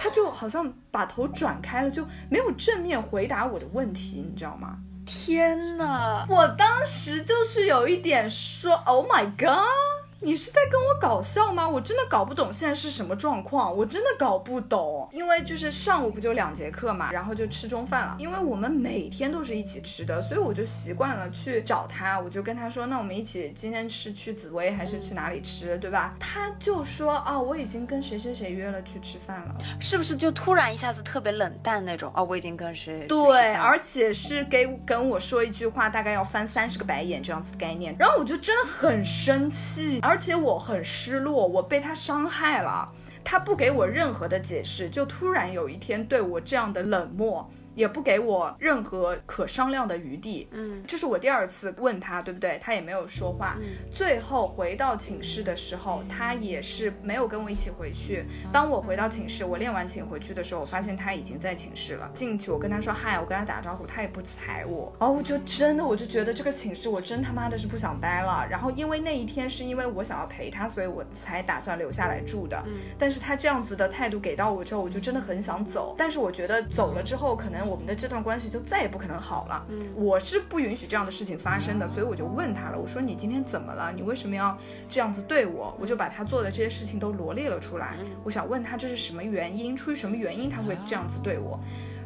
[0.00, 4.78] 他就好像把头转开了，就没有正面回答我的问题，你知道吗？
[5.04, 6.24] 天哪！
[6.26, 10.07] 我当时就是有一点说，Oh my god！
[10.20, 11.68] 你是在跟我搞笑吗？
[11.68, 15.08] 我真的搞不懂现在是什么状况，我真的搞不懂。
[15.12, 18.16] 因为就是上午不就两节课嘛，然后就吃中饭了。
[18.18, 26.16] 因为我们每天都是一起吃的，所以我就习惯了去找他，我就跟他说，那我们一起今天是去紫薇还是去哪里吃，对吧？
[26.18, 32.12] 他就说啊，我已经跟谁谁谁约了去吃饭了，是不是就突然一下子特别冷淡那种？
[32.16, 33.06] 哦，我已经跟谁？
[33.06, 40.00] 对，而且是给跟我说一句话，大概要翻三十个白眼这样子的概念，然后我就真的很生气。
[40.08, 42.90] 而且我很失落，我被他伤害了，
[43.22, 47.46] 他不给我任何的解释，就突然有一天对我这样的冷漠。
[47.78, 52.58] 也不给我任何可商量的余地，嗯，这是我第二次问他，对不对？
[52.60, 53.56] 他也没有说话。
[53.88, 58.26] 最后回到寝室的时候，他也是没有跟我一起回去。
[58.52, 62.10] 当我回到寝室，我练完琴回去的时候，我发现他已经在寝室了。
[62.14, 64.92] 进去我跟他说嗨，我跟他打招呼，他也不睬我。
[64.98, 68.44] 然后我就真的我就觉得这个寝室我真他妈的是不想待了。
[68.50, 72.60] 然后因为那一天是因为我想要陪他，所以我才打算留下来住的。
[72.66, 75.94] 嗯，但是他这样子的态度给到我之后，我就真的很想走。
[75.96, 77.67] 但是我觉得走了之后，可能。
[77.68, 79.66] 我们的这段关系就再也不可能好了。
[79.68, 83.92] 嗯，我是不允许这样的事情发生的，所以我就问他了，我说你今天怎么了？
[83.94, 84.56] 你为什么要
[84.88, 85.76] 这样子对我？
[85.78, 87.96] 我就把他做的这些事情都罗列了出来。
[88.24, 91.60] 我想问他这是什么原因，出于什么原因他会这样子对我？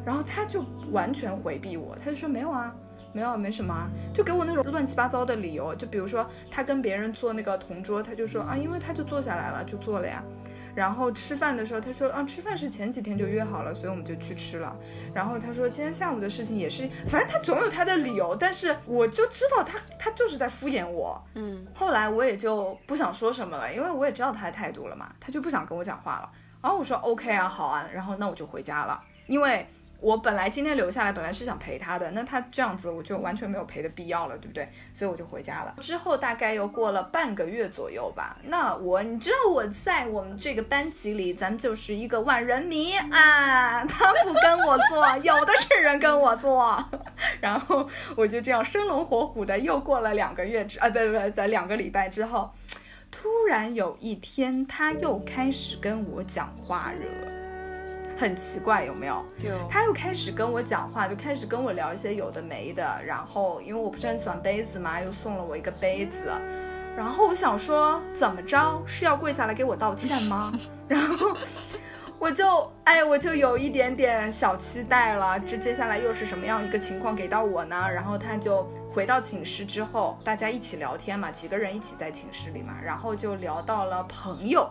[0.05, 2.75] 然后他就完全回避我，他就说没有啊，
[3.13, 5.73] 没有，没什么，啊就给我那种乱七八糟的理由。
[5.75, 10.21] 就比如说他跟别人坐那个同桌，他就说啊，因为他就坐下来了，就坐了呀。
[10.75, 14.75] 然后吃饭的时候，他说啊，吃饭是前几天就约好了，所以我们就去吃了。
[15.13, 21.23] 然后他说今天下午的事情也是，反正他总有他的理由，但是我就知道他他就是在敷衍我。
[21.35, 26.29] 嗯，后来我也就不想说什么了，因为我也知道他的态度了嘛，他就不想跟我讲话了。
[26.61, 29.67] 然后我说 OK 啊，好啊，然后那我就回家了，因为。
[30.03, 34.67] 我本来今天留下来，本来是想陪他的，那他这样子我就完全没有陪的必要了，对不对？
[34.93, 35.73] 所以我就回家了。
[35.79, 46.83] 之后大概又过了半个月左右吧，那我你知道我在我们这个班级里，咱们就是一个万人迷啊，他不跟我做，有的是人跟我做，
[47.39, 52.51] 然后我就这样生龙活虎的又过了两个月之啊，不不不，两个礼拜之后，
[53.09, 57.42] 突然有一天他又开始跟我讲话了。
[58.17, 59.25] 很奇怪，有没有？
[59.37, 62.83] 就他又开始跟我讲话，就开始跟我聊一些有的没的。
[63.05, 66.31] 然后，因为我不是很喜欢杯子嘛，又送了我一个杯子。
[66.95, 70.51] 然后我想说，怎么着是要跪下来给我道歉吗？
[70.87, 71.35] 然后
[72.19, 75.39] 我就，哎，我就有一点点小期待了。
[75.39, 77.75] 这接下来又是什么样一个情况给到我呢？
[77.91, 84.69] 然后他就回到寝室之后，大家一起聊天嘛，几个人一起在寝室里嘛，然后就聊到了朋友。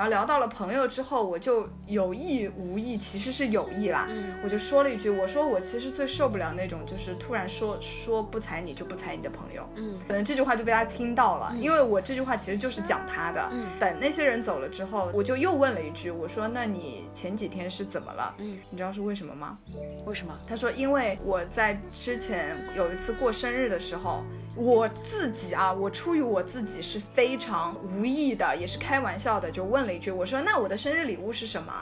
[0.00, 4.06] 然后聊到了朋友之后，我就有意无意，其实是有意啦。
[4.08, 9.62] 嗯，我就说了一句，我说我其实最受不了那种，就是突然说说不睬你就不睬你的朋友。
[9.74, 13.46] 嗯，可能这句话就被他听到了，因为我这句话其实就是讲他的。
[13.50, 18.34] 嗯，等那些人走了之后，我就又问了一句，我说那你前几天是怎么了？
[18.38, 19.58] 嗯，你知道是为什么吗？
[20.06, 20.34] 为什么？
[20.46, 24.24] 他说因为我在之前有一次过生日的时候。
[24.56, 31.72] 我自己啊，我出于我自己是非常无意的，也是开玩笑的，就问了一句，我说那我的生日礼物是什么？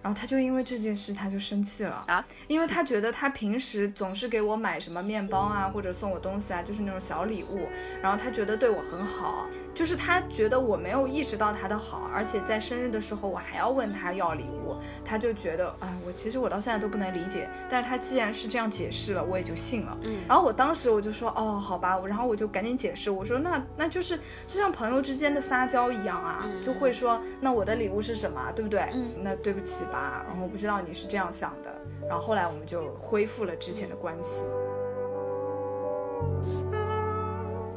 [0.00, 7.66] 然后他就因为这件事他就生气了啊，因为他觉得他平时总是给我买什么面包啊，或者送我东西啊，就是那种小礼物，
[8.00, 9.48] 然后他觉得对我很好。
[9.78, 14.74] 就是他觉得我没有意识到他的好，而且在生日的时候我还要问他要礼物，
[15.04, 17.48] 他就觉得啊，我其实我到现在都不能理解。
[17.70, 19.96] 但是他既然是这样解释了，我也就信了。
[20.02, 24.16] 嗯，然后我当时我就说哦，好吧，然后我就赶紧解释，我说那那就是
[24.48, 28.80] 就像朋友之间的撒娇一样啊，就会说那我的礼物是什么，对不对？
[28.92, 31.72] 嗯，那对不起吧，然后我不知道你是这样想的。
[32.08, 34.42] 然后后来我们就恢复了之前的关系。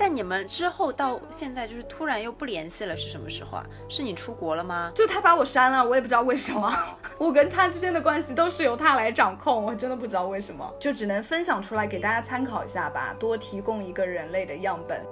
[0.03, 3.63] 但你们之后到现在就是突然又不联系了，是什么时候啊？
[3.87, 4.91] 是你出国了吗？
[4.95, 6.75] 就他把我删了，我也不知道为什么。
[7.19, 15.05] 我跟他之间的关系都是由他来掌控，我真的不知道为什么，就只能分享出来给大家参考一下吧，多提供一个人类的样本。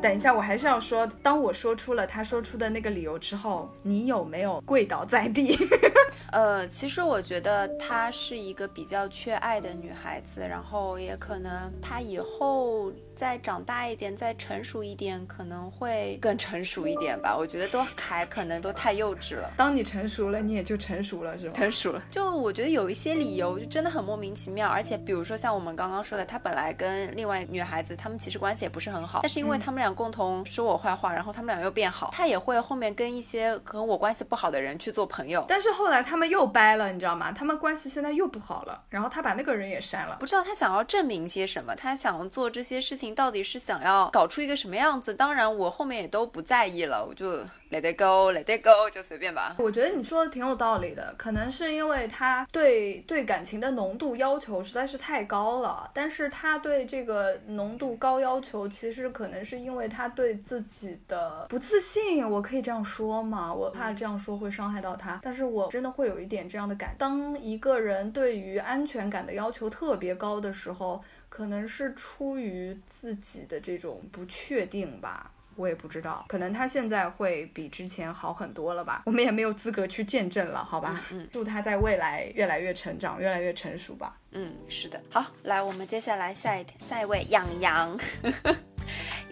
[0.00, 5.58] 等一下，我还是要说，当我说出了他说出的那个理由之后，你有没有跪倒在地？
[6.30, 17.36] 呃，其实我觉得她是一个比较缺爱的女孩子，然后也可能她以后再长大一点，再成熟一点，可能会更成熟一点吧。
[17.36, 19.50] 我觉得都还可能都太幼稚了。
[19.56, 21.52] 当你成熟了，你也就成熟了，是吗？
[21.52, 29.88] 成熟了，就我觉得有一些理由就真的很莫名其妙，而且比如说像我们刚刚说的，他本来跟另外女孩子，他们其实关系也不是很好，但是因为他们俩。
[29.98, 32.10] 共同说我坏话，然后他们俩又变好。
[32.12, 35.44] 他也会后面跟一些跟我关系不好的人去做朋友。
[35.48, 37.32] 但是后来他们又掰了，你知道吗？
[37.32, 38.84] 他们关系现在又不好了。
[38.90, 40.16] 然后他把那个人也删了。
[40.20, 41.74] 不知道他想要证明些什么？
[41.74, 45.14] 他想要做这些事情到底是想要搞出一个什么样子？
[45.14, 47.40] 当然，我后面也都不在意了，我就。
[47.70, 49.54] Let it go, let it go，就随便吧。
[49.58, 55.90] 我觉得你说的挺有道理的，可能是因为他对对感情的浓度要求实在是太高了。
[55.92, 62.26] 但是他对这个浓度高要求，其实可能是因为他对自己的不自信。
[62.26, 63.52] 我可以这样说吗？
[63.52, 66.96] 我怕这样说会伤害到他，但是我真的会有一点这样的感。
[66.98, 71.04] 当一个人对于安全感的要求特别高的时候，
[71.38, 75.30] 可能是出于自己的这种不确定吧。
[75.54, 79.04] 我也不知道，可能他现在会比之前好很多了吧？
[79.06, 81.00] 我们也没有资格去见证了，好吧？
[81.12, 84.18] 嗯， 祝他在未来越来越成长，越来越成熟吧。
[84.32, 85.00] 嗯，是的。
[85.12, 87.96] 好，来，我们接下来下一下一位养羊，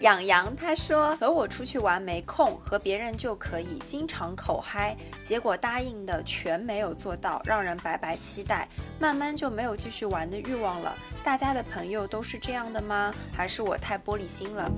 [0.00, 10.94] 养羊他说和我出去玩没空，和别人就可以经常口嗨，结果答应的全没有做到，让人白白期待，慢慢就没有继续玩的欲望了。
[11.24, 13.12] 大家的朋友都是这样的吗？
[13.32, 14.70] 还是我太玻璃心了？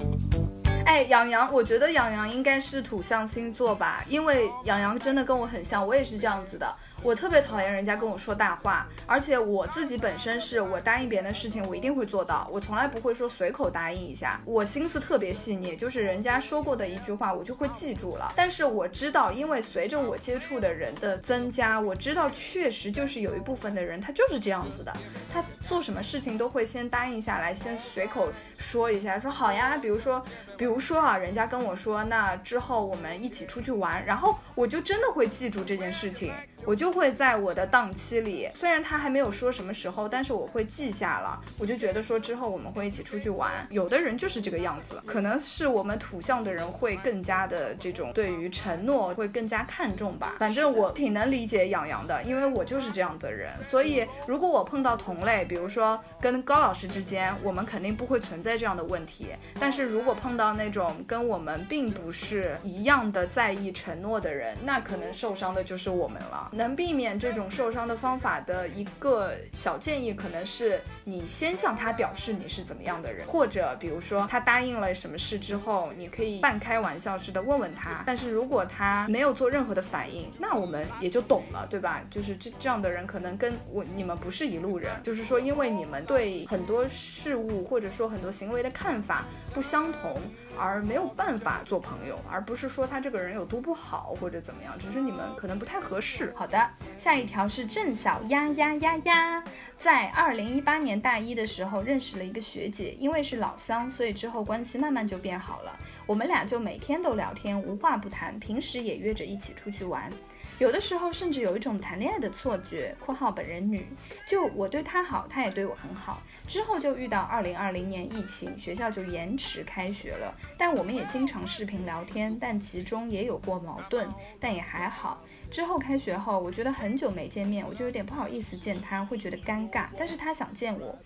[0.87, 6.75] 哎，养羊，我觉得养羊应该是土象星座吧，因为养羊真的跟我很像，我也是这样子的。
[7.03, 14.41] 我特别讨厌人家跟我说大话，而且我自己本身是我答应别人的事情，我一定会做到，我从来不会说随口答应一下。
[14.45, 18.33] 我心思特别细腻，就是人家说过的一句话，我就会记住了。
[18.35, 24.93] 但是我知道，因为随着我接触的人的增加，我知道确实就是有一部分的人他就是这样子的，
[25.33, 28.29] 他做什么事情都会先答应下来，先随口
[28.59, 29.79] 说一下，说好呀。
[29.79, 30.23] 比如说，
[30.57, 36.33] 比如说啊，人家跟我说，那之后我们一起出去玩，然后我就真的会记住这件事情。
[36.69, 41.41] 我就会在我的档期里，虽然他还没有说什么时候，但是我会记下了。
[41.59, 43.67] 我就觉得说之后我们会一起出去玩。
[43.71, 50.35] 有的人就是这个样子，可能是我们土象的人会更加的这种对于承诺会更加看重吧。
[50.39, 53.51] 反正我挺能理解养羊的，因为我就是这样的人。
[53.65, 59.29] 所以如果我碰到同类，比如说跟高老师之间，我们肯定不会存在这样的问题。
[59.59, 66.51] 但是如果碰到那种跟我们并不是一样的在意承诺的人，那可能受伤的就是我们了。
[66.59, 78.03] 能避免这种受伤的方法的一个小建议，可能是你先向他表示你是怎么样的人，或者比如说他答应了什么事之后，你可以半开玩笑似的问问他。
[78.05, 82.03] 但是如果他没有做任何的反应，那我们也就懂了，对吧？
[82.11, 90.21] 就是这这样的人可能跟我你们不是一路人，就是说因为你们对很多事物或者说很多行为的看法不相同。
[90.59, 96.33] 而没有办法做朋友，而不是说他这个人有多不好或者怎么样，只是你们可能不太合适。
[96.37, 99.43] 好的，下一条是郑小丫丫丫丫，
[99.77, 105.79] 在二零一八年大一的时候认识了一个学姐，因为是老乡，所以之后关系慢慢就变好了。
[106.07, 110.11] 我们俩就每天都聊天，无话不谈，平时也约着一起出去玩。
[110.59, 113.87] 有的时候甚至有一种谈恋爱的错觉（括号本人女），
[114.29, 116.21] 就我对她好，她也对我很好。
[116.49, 120.35] 之后就遇到二零二零年疫情，学校就延迟开学了。
[120.59, 124.09] 但我们也经常视频聊天，但其中也有过矛盾，
[124.41, 125.23] 但也还好。
[125.49, 129.87] 之后开学后，我觉得很久没见面，我就有点不好意思见她，会觉得尴尬。
[129.97, 130.99] 但是她想见我。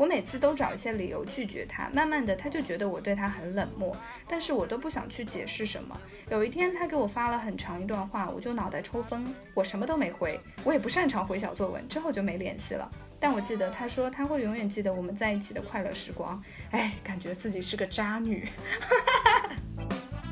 [0.00, 3.94] 我每次都找一些理由拒绝他，慢慢的他就觉得我对他很冷漠，
[4.26, 5.94] 但是我都不想去解释什么。
[6.30, 9.22] 有一天他给我发了很长一段话，我就脑袋抽风，
[9.52, 12.90] 我什么都没回，我也不擅长回小作文，之后就没联系了。
[13.20, 18.48] 但我记得他说他会永远记得我们在一起的快乐时光，哎，感觉自己是个渣女。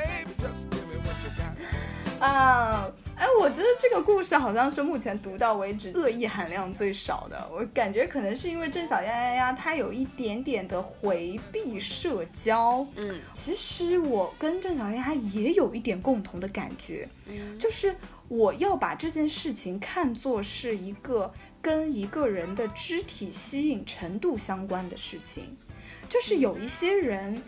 [2.20, 2.88] 啊。
[3.20, 7.46] 哎，我觉得这个故事好像是目前读到为止恶意含量最少的。
[7.52, 12.86] 我感觉可能是因为郑小丫丫丫她有一点点的回避社交。
[12.96, 17.06] 嗯，其实我跟郑小丫丫也有一点共同的感觉，
[17.58, 17.94] 就是
[18.28, 25.44] 我要把这件事情看作是一个跟一个人的肢体吸引程度相关的事情，
[26.08, 27.38] 就是有一些人。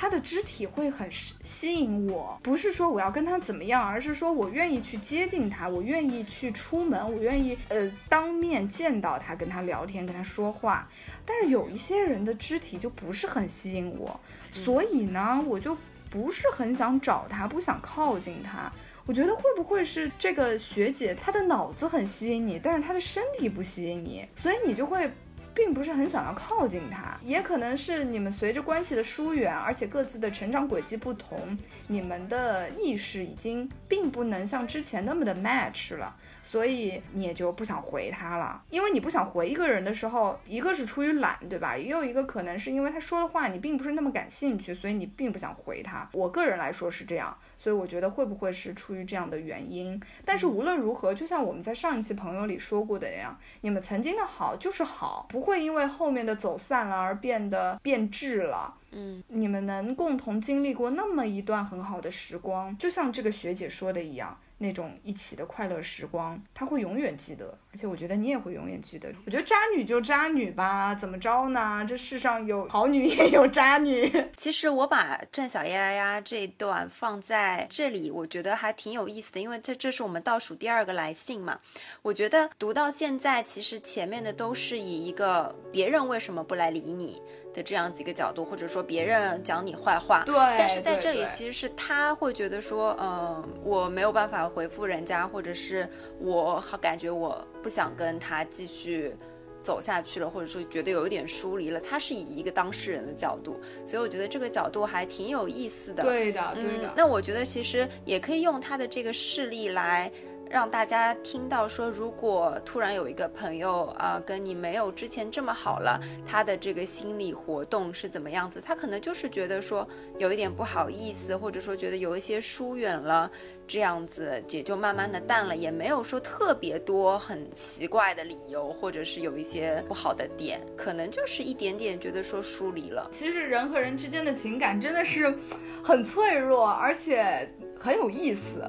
[0.00, 10.88] 他的肢体会很吸引我，不是说我要跟他怎么样，而是说我愿意去接近他，我愿意去出门，我愿意呃当面见到他，跟他聊天，跟他说话。
[11.26, 14.20] 但是有一些人的肢体就不是很吸引我，
[14.52, 15.76] 所以呢，我就
[16.08, 18.70] 不是很想找他，不想靠近他。
[19.04, 25.10] 我觉得会不会是这个学姐她的脑子很吸引你，但是她的身体不吸引你，所以你就会。
[25.58, 36.14] 并不是很想要靠近他，也可能是你们随着关系的疏远，而且各自的成长轨迹不同，你们的意识已经并不能像之前那么的 match 了。
[36.50, 38.62] 所以你也就不想回他了。
[38.70, 41.76] 因为你不想回一个人的时候，一个是出于懒，对吧？
[41.76, 46.08] 也有一个可能是因为他说的话你并不是那么感兴趣，所以你并不想回他。
[46.12, 47.36] 我个人来说是这样。
[47.60, 50.00] 所以我觉得会不会是出于这样的原因？
[50.24, 58.72] 但是无论如何，就像我们在上一期朋友里说过的那样，你们曾经的好就是好，不会因为后面的走散了而变得变质了。
[58.92, 64.38] 嗯，你们能共同经历过那么一段很好的时光，就像这个学姐说的一样。
[64.58, 69.08] 那种一起的快乐时光，他会永远记得，而且我觉得你也会永远记得。
[69.24, 71.84] 我觉得渣女就渣女吧，怎么着呢？
[71.86, 74.12] 这世上有好女也有渣女。
[74.36, 81.60] 其实我把站小丫丫这段放在这里，我觉得还挺有意思的，因为这这是我们倒数第二个来信嘛。
[82.02, 87.22] 我觉得读到现在，其实前面的都是以一个别人为什么不来理你。
[87.54, 95.88] 的这样子一个角度，或者说别人讲你坏话，对，但是在这里其实是他会觉得说，嗯，我没有办法回复人家，或者是
[96.20, 99.14] 我好感觉我不想跟他继续
[99.62, 101.80] 走下去了，或者说觉得有一点疏离了。
[101.80, 106.04] 他是以一个当事人的角度，所以我觉得这个角度还挺有意思的。
[106.04, 106.92] 对的，对的。
[106.96, 110.10] 那我觉得其实也可以用他的这个事例来。
[110.50, 118.60] 让大家听到说，如果突然有一个朋友啊，跟你没有之前这么好了，他的这个心理活动是怎么样子？
[118.60, 119.86] 他可能就是觉得说
[120.18, 123.30] 有一点不好意思，或者说觉得有一些疏远了，
[123.66, 133.06] 这样子也就慢慢的淡了，也没有说特别多很奇怪的理由，或者是有一些不好的点，可能就是一点点觉得说疏离了。
[133.12, 135.38] 其实人和人之间的情感真的是
[135.84, 137.46] 很脆弱，而且
[137.78, 138.62] 很有意思。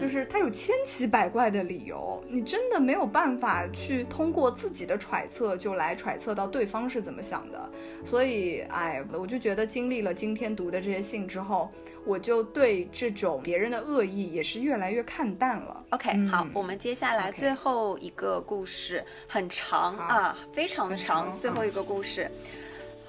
[0.00, 7.70] 就是他有千奇百怪的理由，你真的没有办法去通过自己的揣测就来揣测到对方是怎么想的。
[8.04, 11.70] 所以，哎，我就觉得经历了今天读的这些信之后，
[12.04, 15.84] 我就对这种别人的恶意也是越来越看淡了。
[15.90, 21.36] OK，好，我们接下来最后一个故事很长啊，非常的长。
[21.36, 22.30] 最后一个故事，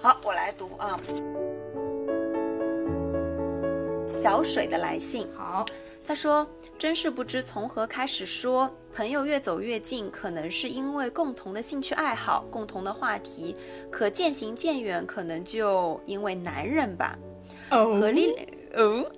[0.01, 0.99] 好，我来读啊。
[4.11, 5.63] 小水的来信，好。
[6.07, 6.47] 他说
[6.79, 13.53] ：“真是不知从何开始说，朋友越走越近，可能是因为共同的兴趣爱好、共同的话题；
[13.91, 17.19] 可渐行渐远，可能就因为男人吧。”
[17.69, 18.33] 和丽
[18.75, 19.09] 哦，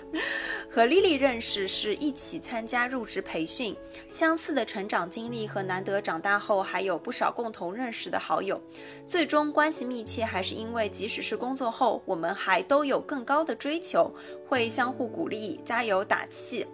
[0.70, 3.76] 和丽丽认识是一起参加入职培训，
[4.08, 8.60] 相似的成长经历和难得长大后还有不少共同认识的好友，
[9.08, 14.10] 最终关系密切还是因为即使是工作后，我们还都有更高的追求，
[14.46, 16.66] 会相互鼓励、加油打气。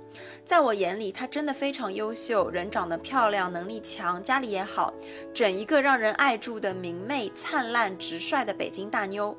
[0.44, 4.92] 在我眼里，她真的非常优秀，人长得漂亮，能力强，家里也好，
[5.32, 9.36] 整一个让人爱住的明媚、灿烂、直率的北京大妞。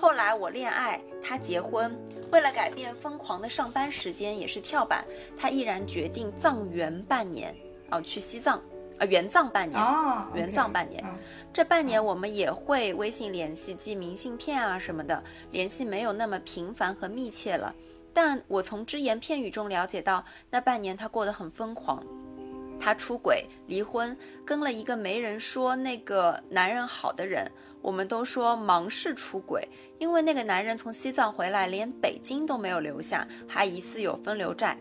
[0.00, 1.94] 后来我恋爱，他结婚，
[2.32, 5.04] 为了改变疯狂的上班时间，也是跳板，
[5.36, 7.54] 他毅然决定藏原半年，
[7.90, 8.56] 哦，去西藏，
[8.98, 9.78] 啊，援藏半年，
[10.32, 11.04] 援藏半年。
[11.52, 17.74] 这半年我们也会微信联系，寄明信片啊什么的，联系没有那么频繁和密切了。
[18.14, 22.02] 但我从只言片语中了解到，那半年他过得很疯狂。
[22.80, 27.46] 他出轨、离婚，跟了一个没人说那个男人好的人。
[27.82, 29.68] 我们都说忙是出轨，
[29.98, 34.78] 因为那个男人从西藏回来，连北京都没有留下，还疑似有分流债。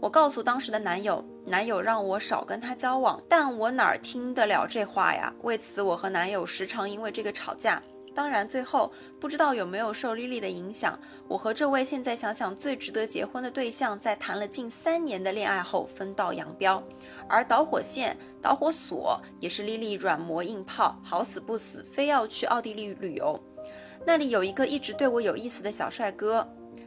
[0.00, 5.32] 我告诉当时的男友，男友让我少跟他交往，但我哪儿听得了这话呀？
[5.42, 7.82] 为此，我和男友时常因为这个吵架。
[8.18, 10.98] 当然，最后不知道有没有受丽丽的影响，
[11.28, 16.82] 我和这位现在想想最值得结婚的对象，在谈了近三年的恋爱后分道扬镳。
[17.28, 23.40] 而导火线、导火索也是丽丽软磨硬泡，好死不死非要去奥地利旅游。
[24.04, 26.44] 那里有一个一直对我有意思的小帅哥。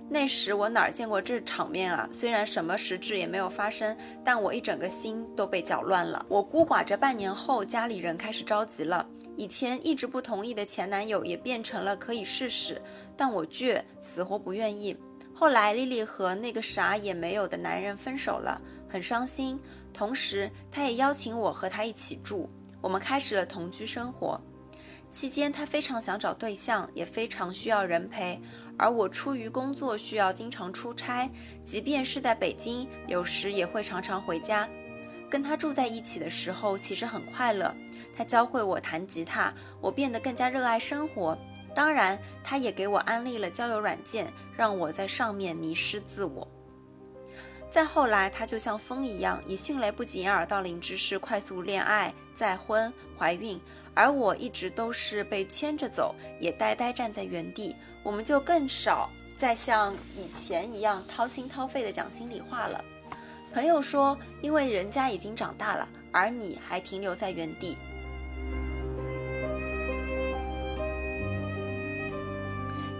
[0.09, 2.09] 那时我哪儿见过这场面啊？
[2.11, 6.25] 虽然什么实质也没有发生，但我一整个心都被搅乱了。
[6.27, 9.07] 我孤寡着半年后，家里人开始着急了。
[9.37, 12.81] 以前一直不同意的前男友也变成了可以试试，
[13.15, 14.95] 但我倔，死活不愿意。
[15.33, 19.59] 后来丽丽和那个啥也没有的男人分手了，很伤心。
[19.93, 22.47] 同时，她也邀请我和她一起住，
[22.79, 24.39] 我们开始了同居生活。
[25.11, 28.39] 期间，她非常想找对象，也非常需要人陪，
[28.77, 31.29] 而我出于工作需要经常出差，
[31.63, 34.69] 即便是在北京，有时也会常常回家。
[35.29, 37.73] 跟她住在一起的时候，其实很快乐。
[38.15, 41.37] 他教会我弹吉他，我变得更加热爱生活。
[41.73, 46.47] 当然，他也给我安利了交友软件，让我在上面迷失自我。
[47.69, 53.57] 再后来，他就像风一样，以迅雷不及掩耳盗铃之势快速恋爱、再婚、怀孕，
[53.93, 57.73] 而我一直都是被牵着走，也呆呆站在原地。
[58.03, 62.83] 我们就更少再像以前一样掏心掏肺的讲心里话了。
[63.53, 67.77] 朋友说，因为人家已经长大了，而你还停留在原地。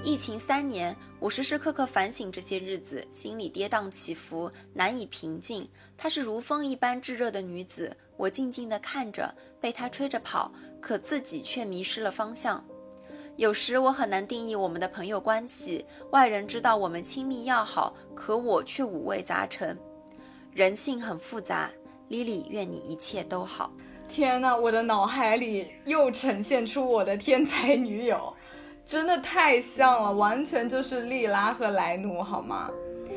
[0.04, 5.70] 疫情三年，我时时刻刻反省这些日子，心里跌宕起伏，难以平静。
[5.95, 12.64] 她是如风一般炙热的女子，我静静地看着，被她吹着跑，可自己却迷失了方向。
[13.38, 19.78] 有时我很难定义我们的朋友关系，外人知道我们亲密要好，可我却五味杂陈。
[20.52, 21.72] 人性很复杂
[22.10, 23.72] ，Lily，愿你一切都好。
[24.10, 28.36] 天呐，我的脑海里又呈现出我的天才女友。
[28.86, 32.70] 真的太像了，完全就是莉拉和莱努，好吗？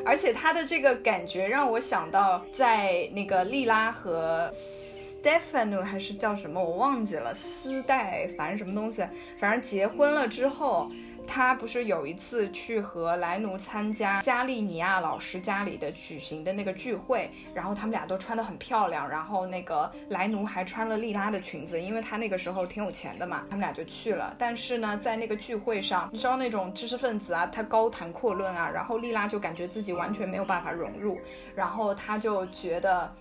[0.07, 9.03] 而且他的这个感觉让我想到，在那个莉拉和 Stefano 还是叫什么，我忘记了，丝带反正什么东西，
[9.39, 10.91] 反正结婚了之后。
[11.27, 24.35] 他不是有一次去和莱奴参加加利尼亚老师家里的举行的那个聚会，然后他们俩都穿得很漂亮，然后那个莱奴还穿了莉拉的裙子，因为他那个时候挺有钱的嘛，他们俩就去了。
[24.39, 31.19] 但是呢，在那个聚会上，你知道那种知识分子啊，他高谈阔论啊，然后莉拉就感觉自己完全没有办法融入，
[31.55, 33.13] 然后他就觉得。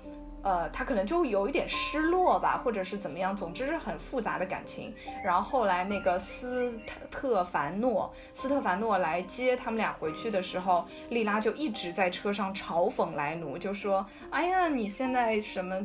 [0.44, 4.94] 呃，他可能就有一点失落吧，或者是怎么样，总之是很复杂的感情。
[5.24, 6.78] 然后后来那个斯
[7.10, 15.76] 特凡诺，斯特凡诺来接他们俩回去的时候，莉拉就一直在车上嘲讽莱努，就说：“哎呀，你现在什么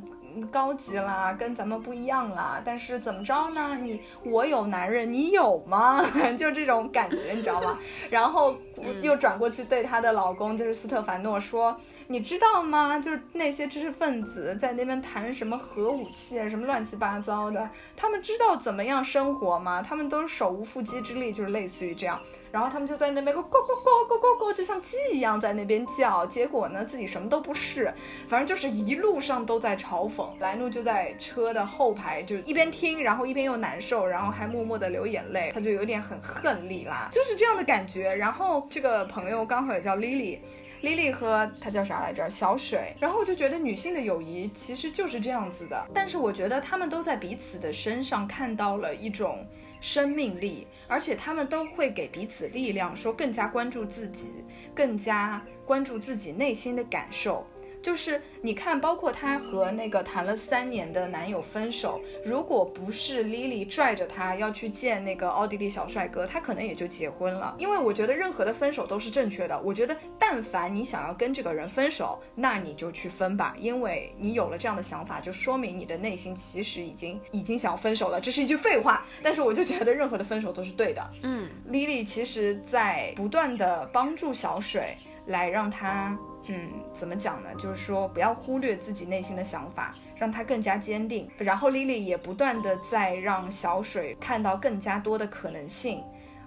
[0.50, 2.60] 高级啦，跟咱们不一样啦。
[2.64, 3.76] 但是怎么着呢？
[3.80, 6.04] 你我有男人，你有吗？
[6.36, 7.78] 就这种感觉，你知道吗？
[8.10, 8.56] 然后
[9.02, 11.78] 又转过去对她的老公，就是斯特凡诺说。”
[12.10, 12.98] 你知道吗？
[12.98, 19.82] 就是那些知识分子在那边谈什么核武器啊，什么乱七八糟的，他们知道怎么样生活吗？
[19.82, 22.18] 他们都是手无缚鸡之力，就是类似于这样。
[22.50, 26.24] 然后他们就在那边咕咕咕咕咕咕咕，就像鸡一样在那边叫。
[26.24, 27.92] 结果呢，自己什么都不是，
[28.26, 30.30] 反正就是一路上都在嘲讽。
[30.40, 35.50] 莱诺就在车的后排，就一边听，然后一边又难受，然后还默默的流眼泪。
[35.52, 38.14] 他就有点很恨莉拉，就是这样的感觉。
[38.14, 40.00] 然后这个朋友刚好也叫 Lily。
[40.08, 40.40] 莉
[40.82, 42.28] 莉和她叫啥来着？
[42.28, 42.94] 小水。
[43.00, 49.46] 然后我就觉得女性的友谊其实就是这样子的，但是我觉得她们都在彼此的身上看到了一种
[49.80, 57.46] 生命力，而且她们都会给彼此力量，说更加关注自己，更加关注自己内心的感受。
[57.88, 67.56] 就是你看，包括她和那个谈了三年的男友分手，如果不是 Lily 拽着她要去见那个奥地利小帅哥，她可能也就结婚了。
[67.58, 69.58] 因为我觉得任何的分手都是正确的。
[69.62, 78.20] 我觉得，但凡你想要跟这个人分手，那你就去分吧，因为你有了这样的想法，就说明你的内心其实已经已经想要分手了。
[78.20, 81.10] 这是一句废话，但是我就觉得任何的分手都是对的。
[81.22, 86.14] 嗯，Lily 其实在不断的帮助小水，来让他。
[86.50, 87.50] 嗯，怎么讲呢？
[87.58, 91.28] 就是说，不要忽略自己内心的想法，让他更加坚定。
[91.36, 96.02] 然后，Lily 也不断的在让小水看到更加多的可能性，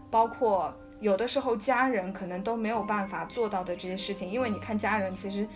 [0.09, 4.27] 包括有的时候家人可能都没有办法做到的这些事情。
[4.27, 5.47] 因为你看，家人其实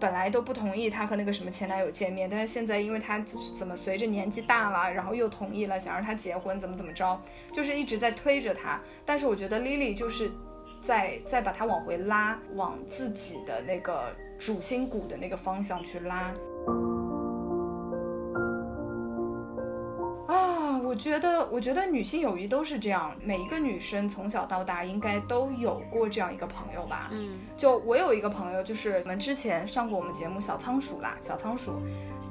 [0.00, 3.20] 本来都不同意他和那个什么前男友见面，但是现在因为他
[3.56, 7.16] 怎么随着年纪大了，然后又同意了，想让他结婚，怎么怎么着，
[7.52, 8.80] 就是一直在推着他。
[9.04, 10.32] 但是我觉得 Lily 就是。
[10.84, 16.30] 再再把它往回拉，往自己的那个主心骨的那个方向去拉。
[20.26, 27.08] 啊，我觉得，我觉得女性友谊都是这样，每一个女生从小到大应该都有过这样一个朋友吧。
[27.12, 31.72] 嗯，就我有一个朋友，就是我们之前上过我们节目小仓鼠啦，小仓鼠。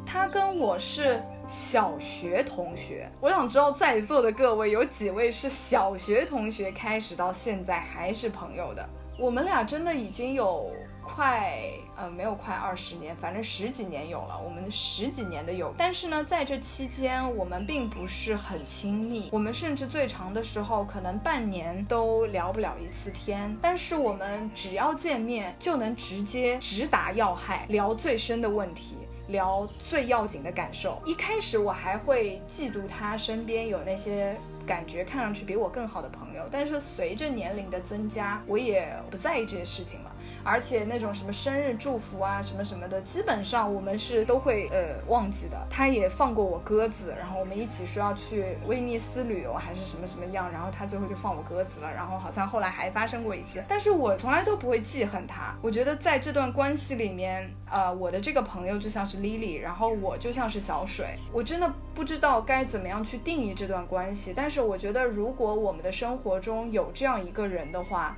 [0.05, 8.87] 他跟我是小学同学，我想知道在座的各位有几位是小学同学开始到现在还是朋友的？
[9.19, 10.71] 我们俩真的已经有
[11.03, 11.53] 快，
[11.95, 15.71] 呃，没有快二十年，反正十几年有了，我们十几年的友。
[15.77, 23.55] 但是呢，在这期间，我们并不是很亲密，我们甚至最长的时候可能半年都聊不了一次天。
[23.61, 28.97] 但是我们只要见面，就能直接直达要害，聊最深的问题。
[29.33, 31.01] 聊最要紧的感受。
[31.05, 40.12] 一开始我还会嫉妒他身边有那些感觉看上去比我更好的朋友，但是随着年龄的增加，我也不在意这些事情了。
[40.43, 45.57] 而且那种什么生日祝福啊，什么什么的，基本上我们是都会呃忘记的。
[45.69, 51.89] 他也放过我鸽子，然后我们一起说要去威尼斯旅游还是什么什么样，然后他最后就放我鸽子了。
[51.93, 55.55] 然后好像后来还发生过一次，但是我从来都不会记恨他。
[55.61, 61.17] 我觉得在这段关系里面，呃，我的这个朋友就像是 Lily，然后我就像是小水。
[61.31, 68.17] 我真的不知道该怎么样去定义这段关系，但是我觉得如果我们的生活中有这样一个人的话。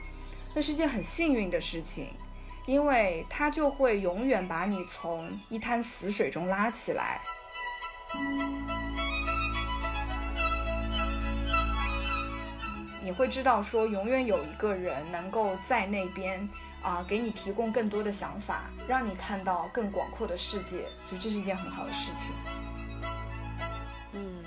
[0.56, 2.14] 那是件很幸运的事情，
[2.66, 7.20] 因为它就会永远把你从一滩死水中拉起来。
[13.04, 16.48] 你会知道，说永远有一个人能够在那边
[16.82, 22.32] 啊，给你提供更多的想法，让你看到更广阔的世界，就这是一件很好的事情。
[24.14, 24.42] 嗯，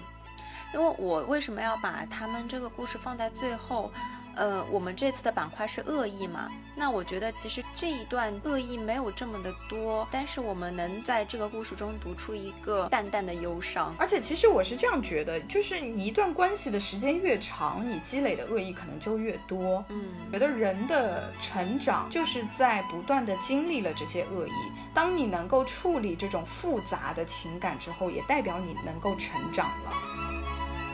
[0.72, 3.92] 因为我为什么要把他们这个故事放在最后？
[4.38, 6.48] 呃，我们这次的板块是恶意嘛？
[6.76, 13.92] 那我觉得其实这一段恶意没有这么的多，但是我们能在这个故事中读出一个淡淡的忧伤。
[13.98, 19.84] 而且其实我是这样觉得，就是你一段关系的时间越长，你积累的恶意可能就越多。
[19.88, 24.52] 嗯，觉得人的成长就是在不断的经历了这些恶意。
[24.94, 29.92] 当你能够处理这种复杂的情感之后，也代表你能够成长了。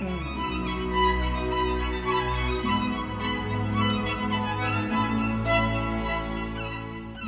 [0.01, 0.84] 嗯。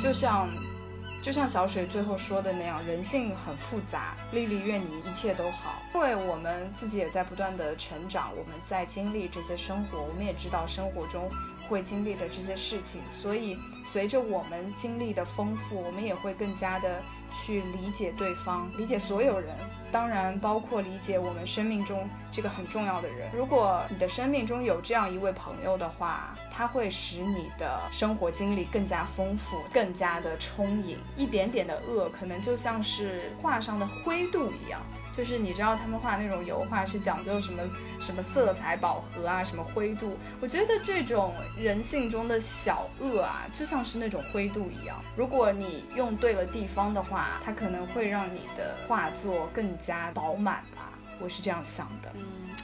[0.07, 0.47] 就像，
[1.21, 4.15] 就像小水最后说的那样，人性很复杂。
[4.31, 11.29] 丽丽愿你一切都好，因为我们自己也在不断的成长，我们在经历这些生活，我们也知道生活中
[11.67, 17.01] 会经历的这些事情，所以随着我们经历的丰富，我们也会更加的。
[17.43, 19.55] 去理解对方，理解所有人，
[19.91, 23.29] 当然包括理解我们生命中这个很重要的人。
[23.33, 30.97] 如果你的生命中有这样一位朋友的话，他会使你的生活经历更加丰富，更加的充盈。
[31.15, 34.81] 一点点的恶，可能就像是画上的灰度一样。
[35.17, 37.63] 就是你知道他们画那种油画是讲究什么
[37.99, 40.15] 什么色彩饱和啊，什么灰度。
[40.39, 45.03] 我觉得这种人性中的小恶啊，就像是那种灰度一样。
[45.15, 50.93] 如果你用对了地方的话，它可能会让你的画作更加饱满吧。
[51.19, 52.11] 我是这样想的。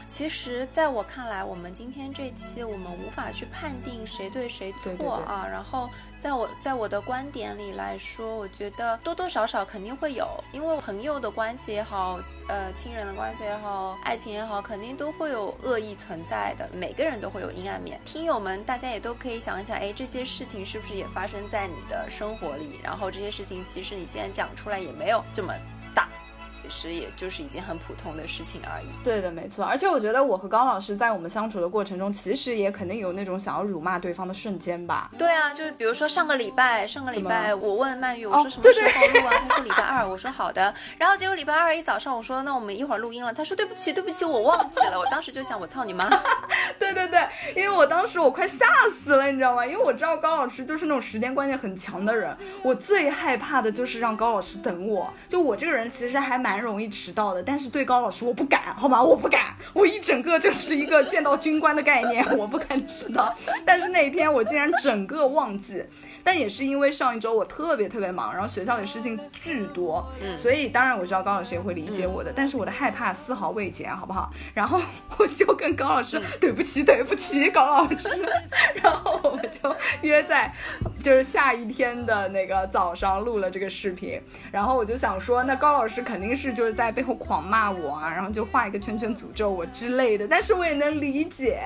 [0.06, 5.48] 其实，在我看来，我们今天这期我们无法去判定谁对谁错啊。
[5.50, 5.90] 然后，
[6.20, 16.70] 在我在我的观点里来说，我觉得多多少少肯定会有，因为朋友的关系也好，呃，亲人的关系也好，爱情也好，肯定都会有恶意存在的。
[16.74, 18.00] 每个人都会有阴暗面。
[18.06, 22.80] 听友们，大家也都可以想一想，哎，这些事情是不是也发生在你的生活里？
[22.84, 25.54] 然后这些事情其实你现在讲出来也没有这么
[25.96, 26.08] 大。
[26.54, 28.86] 其实也就是一件很普通的事情而已。
[29.04, 29.64] 对的，没错。
[29.66, 35.10] 而且我觉得我和高老师在我们相处的过程中，其实也肯定有那种想要辱骂对方的瞬间吧。
[35.18, 39.34] 对啊，就是比如说上个礼拜，上个礼拜我问曼玉，我说什么时候录啊？
[39.50, 40.74] 他说礼拜二，我说好的。
[40.98, 43.34] 然后结果礼拜二一早上，我说那我们一会儿录音了。
[43.34, 45.00] 他说对不起，对不起，我忘记了。
[45.00, 46.10] 我当时就想，我操你妈！
[46.80, 48.66] 对对对，因为我当时我快吓
[49.04, 49.66] 死了，你知道吗？
[49.66, 55.12] 因为我知道高老师就是那种时间观念很强的人，我最害怕的就是让高老师等我。
[55.30, 57.42] 就我这个人其实还蛮容易迟到的。
[57.42, 59.02] 但是对高老师我不敢，好吗？
[59.02, 63.34] 我不敢，我一整个就是一个见到军官的概念，我不敢迟到。
[63.66, 65.82] 但是那一天我竟然整个忘记。
[66.24, 74.32] 但也是因为上一周我特别特别忙，然后学校里事情巨多，嗯，所以当然我知道高老师也会理解我的，但是我的害怕丝毫未减，好不好？
[74.54, 74.82] 然后
[75.18, 78.08] 我就跟高老师对不起，对不起，高老师，
[78.82, 80.54] 然后我们就约在
[81.02, 84.22] 就是下一天的那个早上录了这个视频，
[84.52, 91.62] 然后我就想说，那高老师肯定是就是在背后狂骂我啊，然后就画一个圈圈诅咒我之类的，但是我也能理解。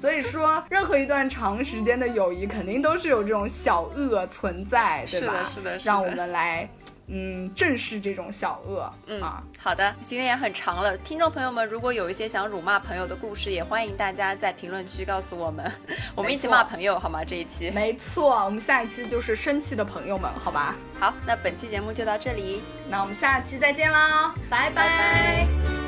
[0.00, 5.44] 所以说，任何一段长时间的友谊，肯定都是有这种小恶存在，对吧？
[5.44, 6.68] 是的，是的，让我们来，
[7.06, 8.90] 嗯，正视这种小恶。
[9.06, 15.70] 嗯啊，好的，今天也很长了，听众朋友们，如果有一些想辱骂朋友的故事，也欢迎大家在评论区告诉我们，
[16.16, 17.22] 我们一起骂朋友，好吗？
[17.22, 20.74] 这一期没错，我们下一期就是生气的朋友们，好吧？
[20.98, 25.79] 好，那本期节目就到这里，那我们下期再见啦，拜拜。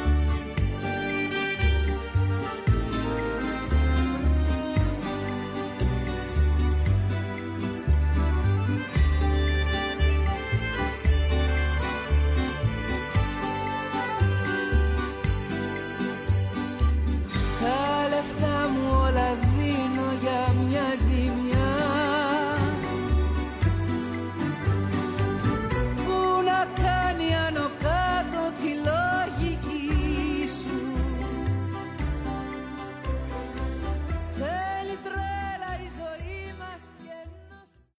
[19.13, 19.39] όλα
[20.21, 21.42] για μια ζημιά.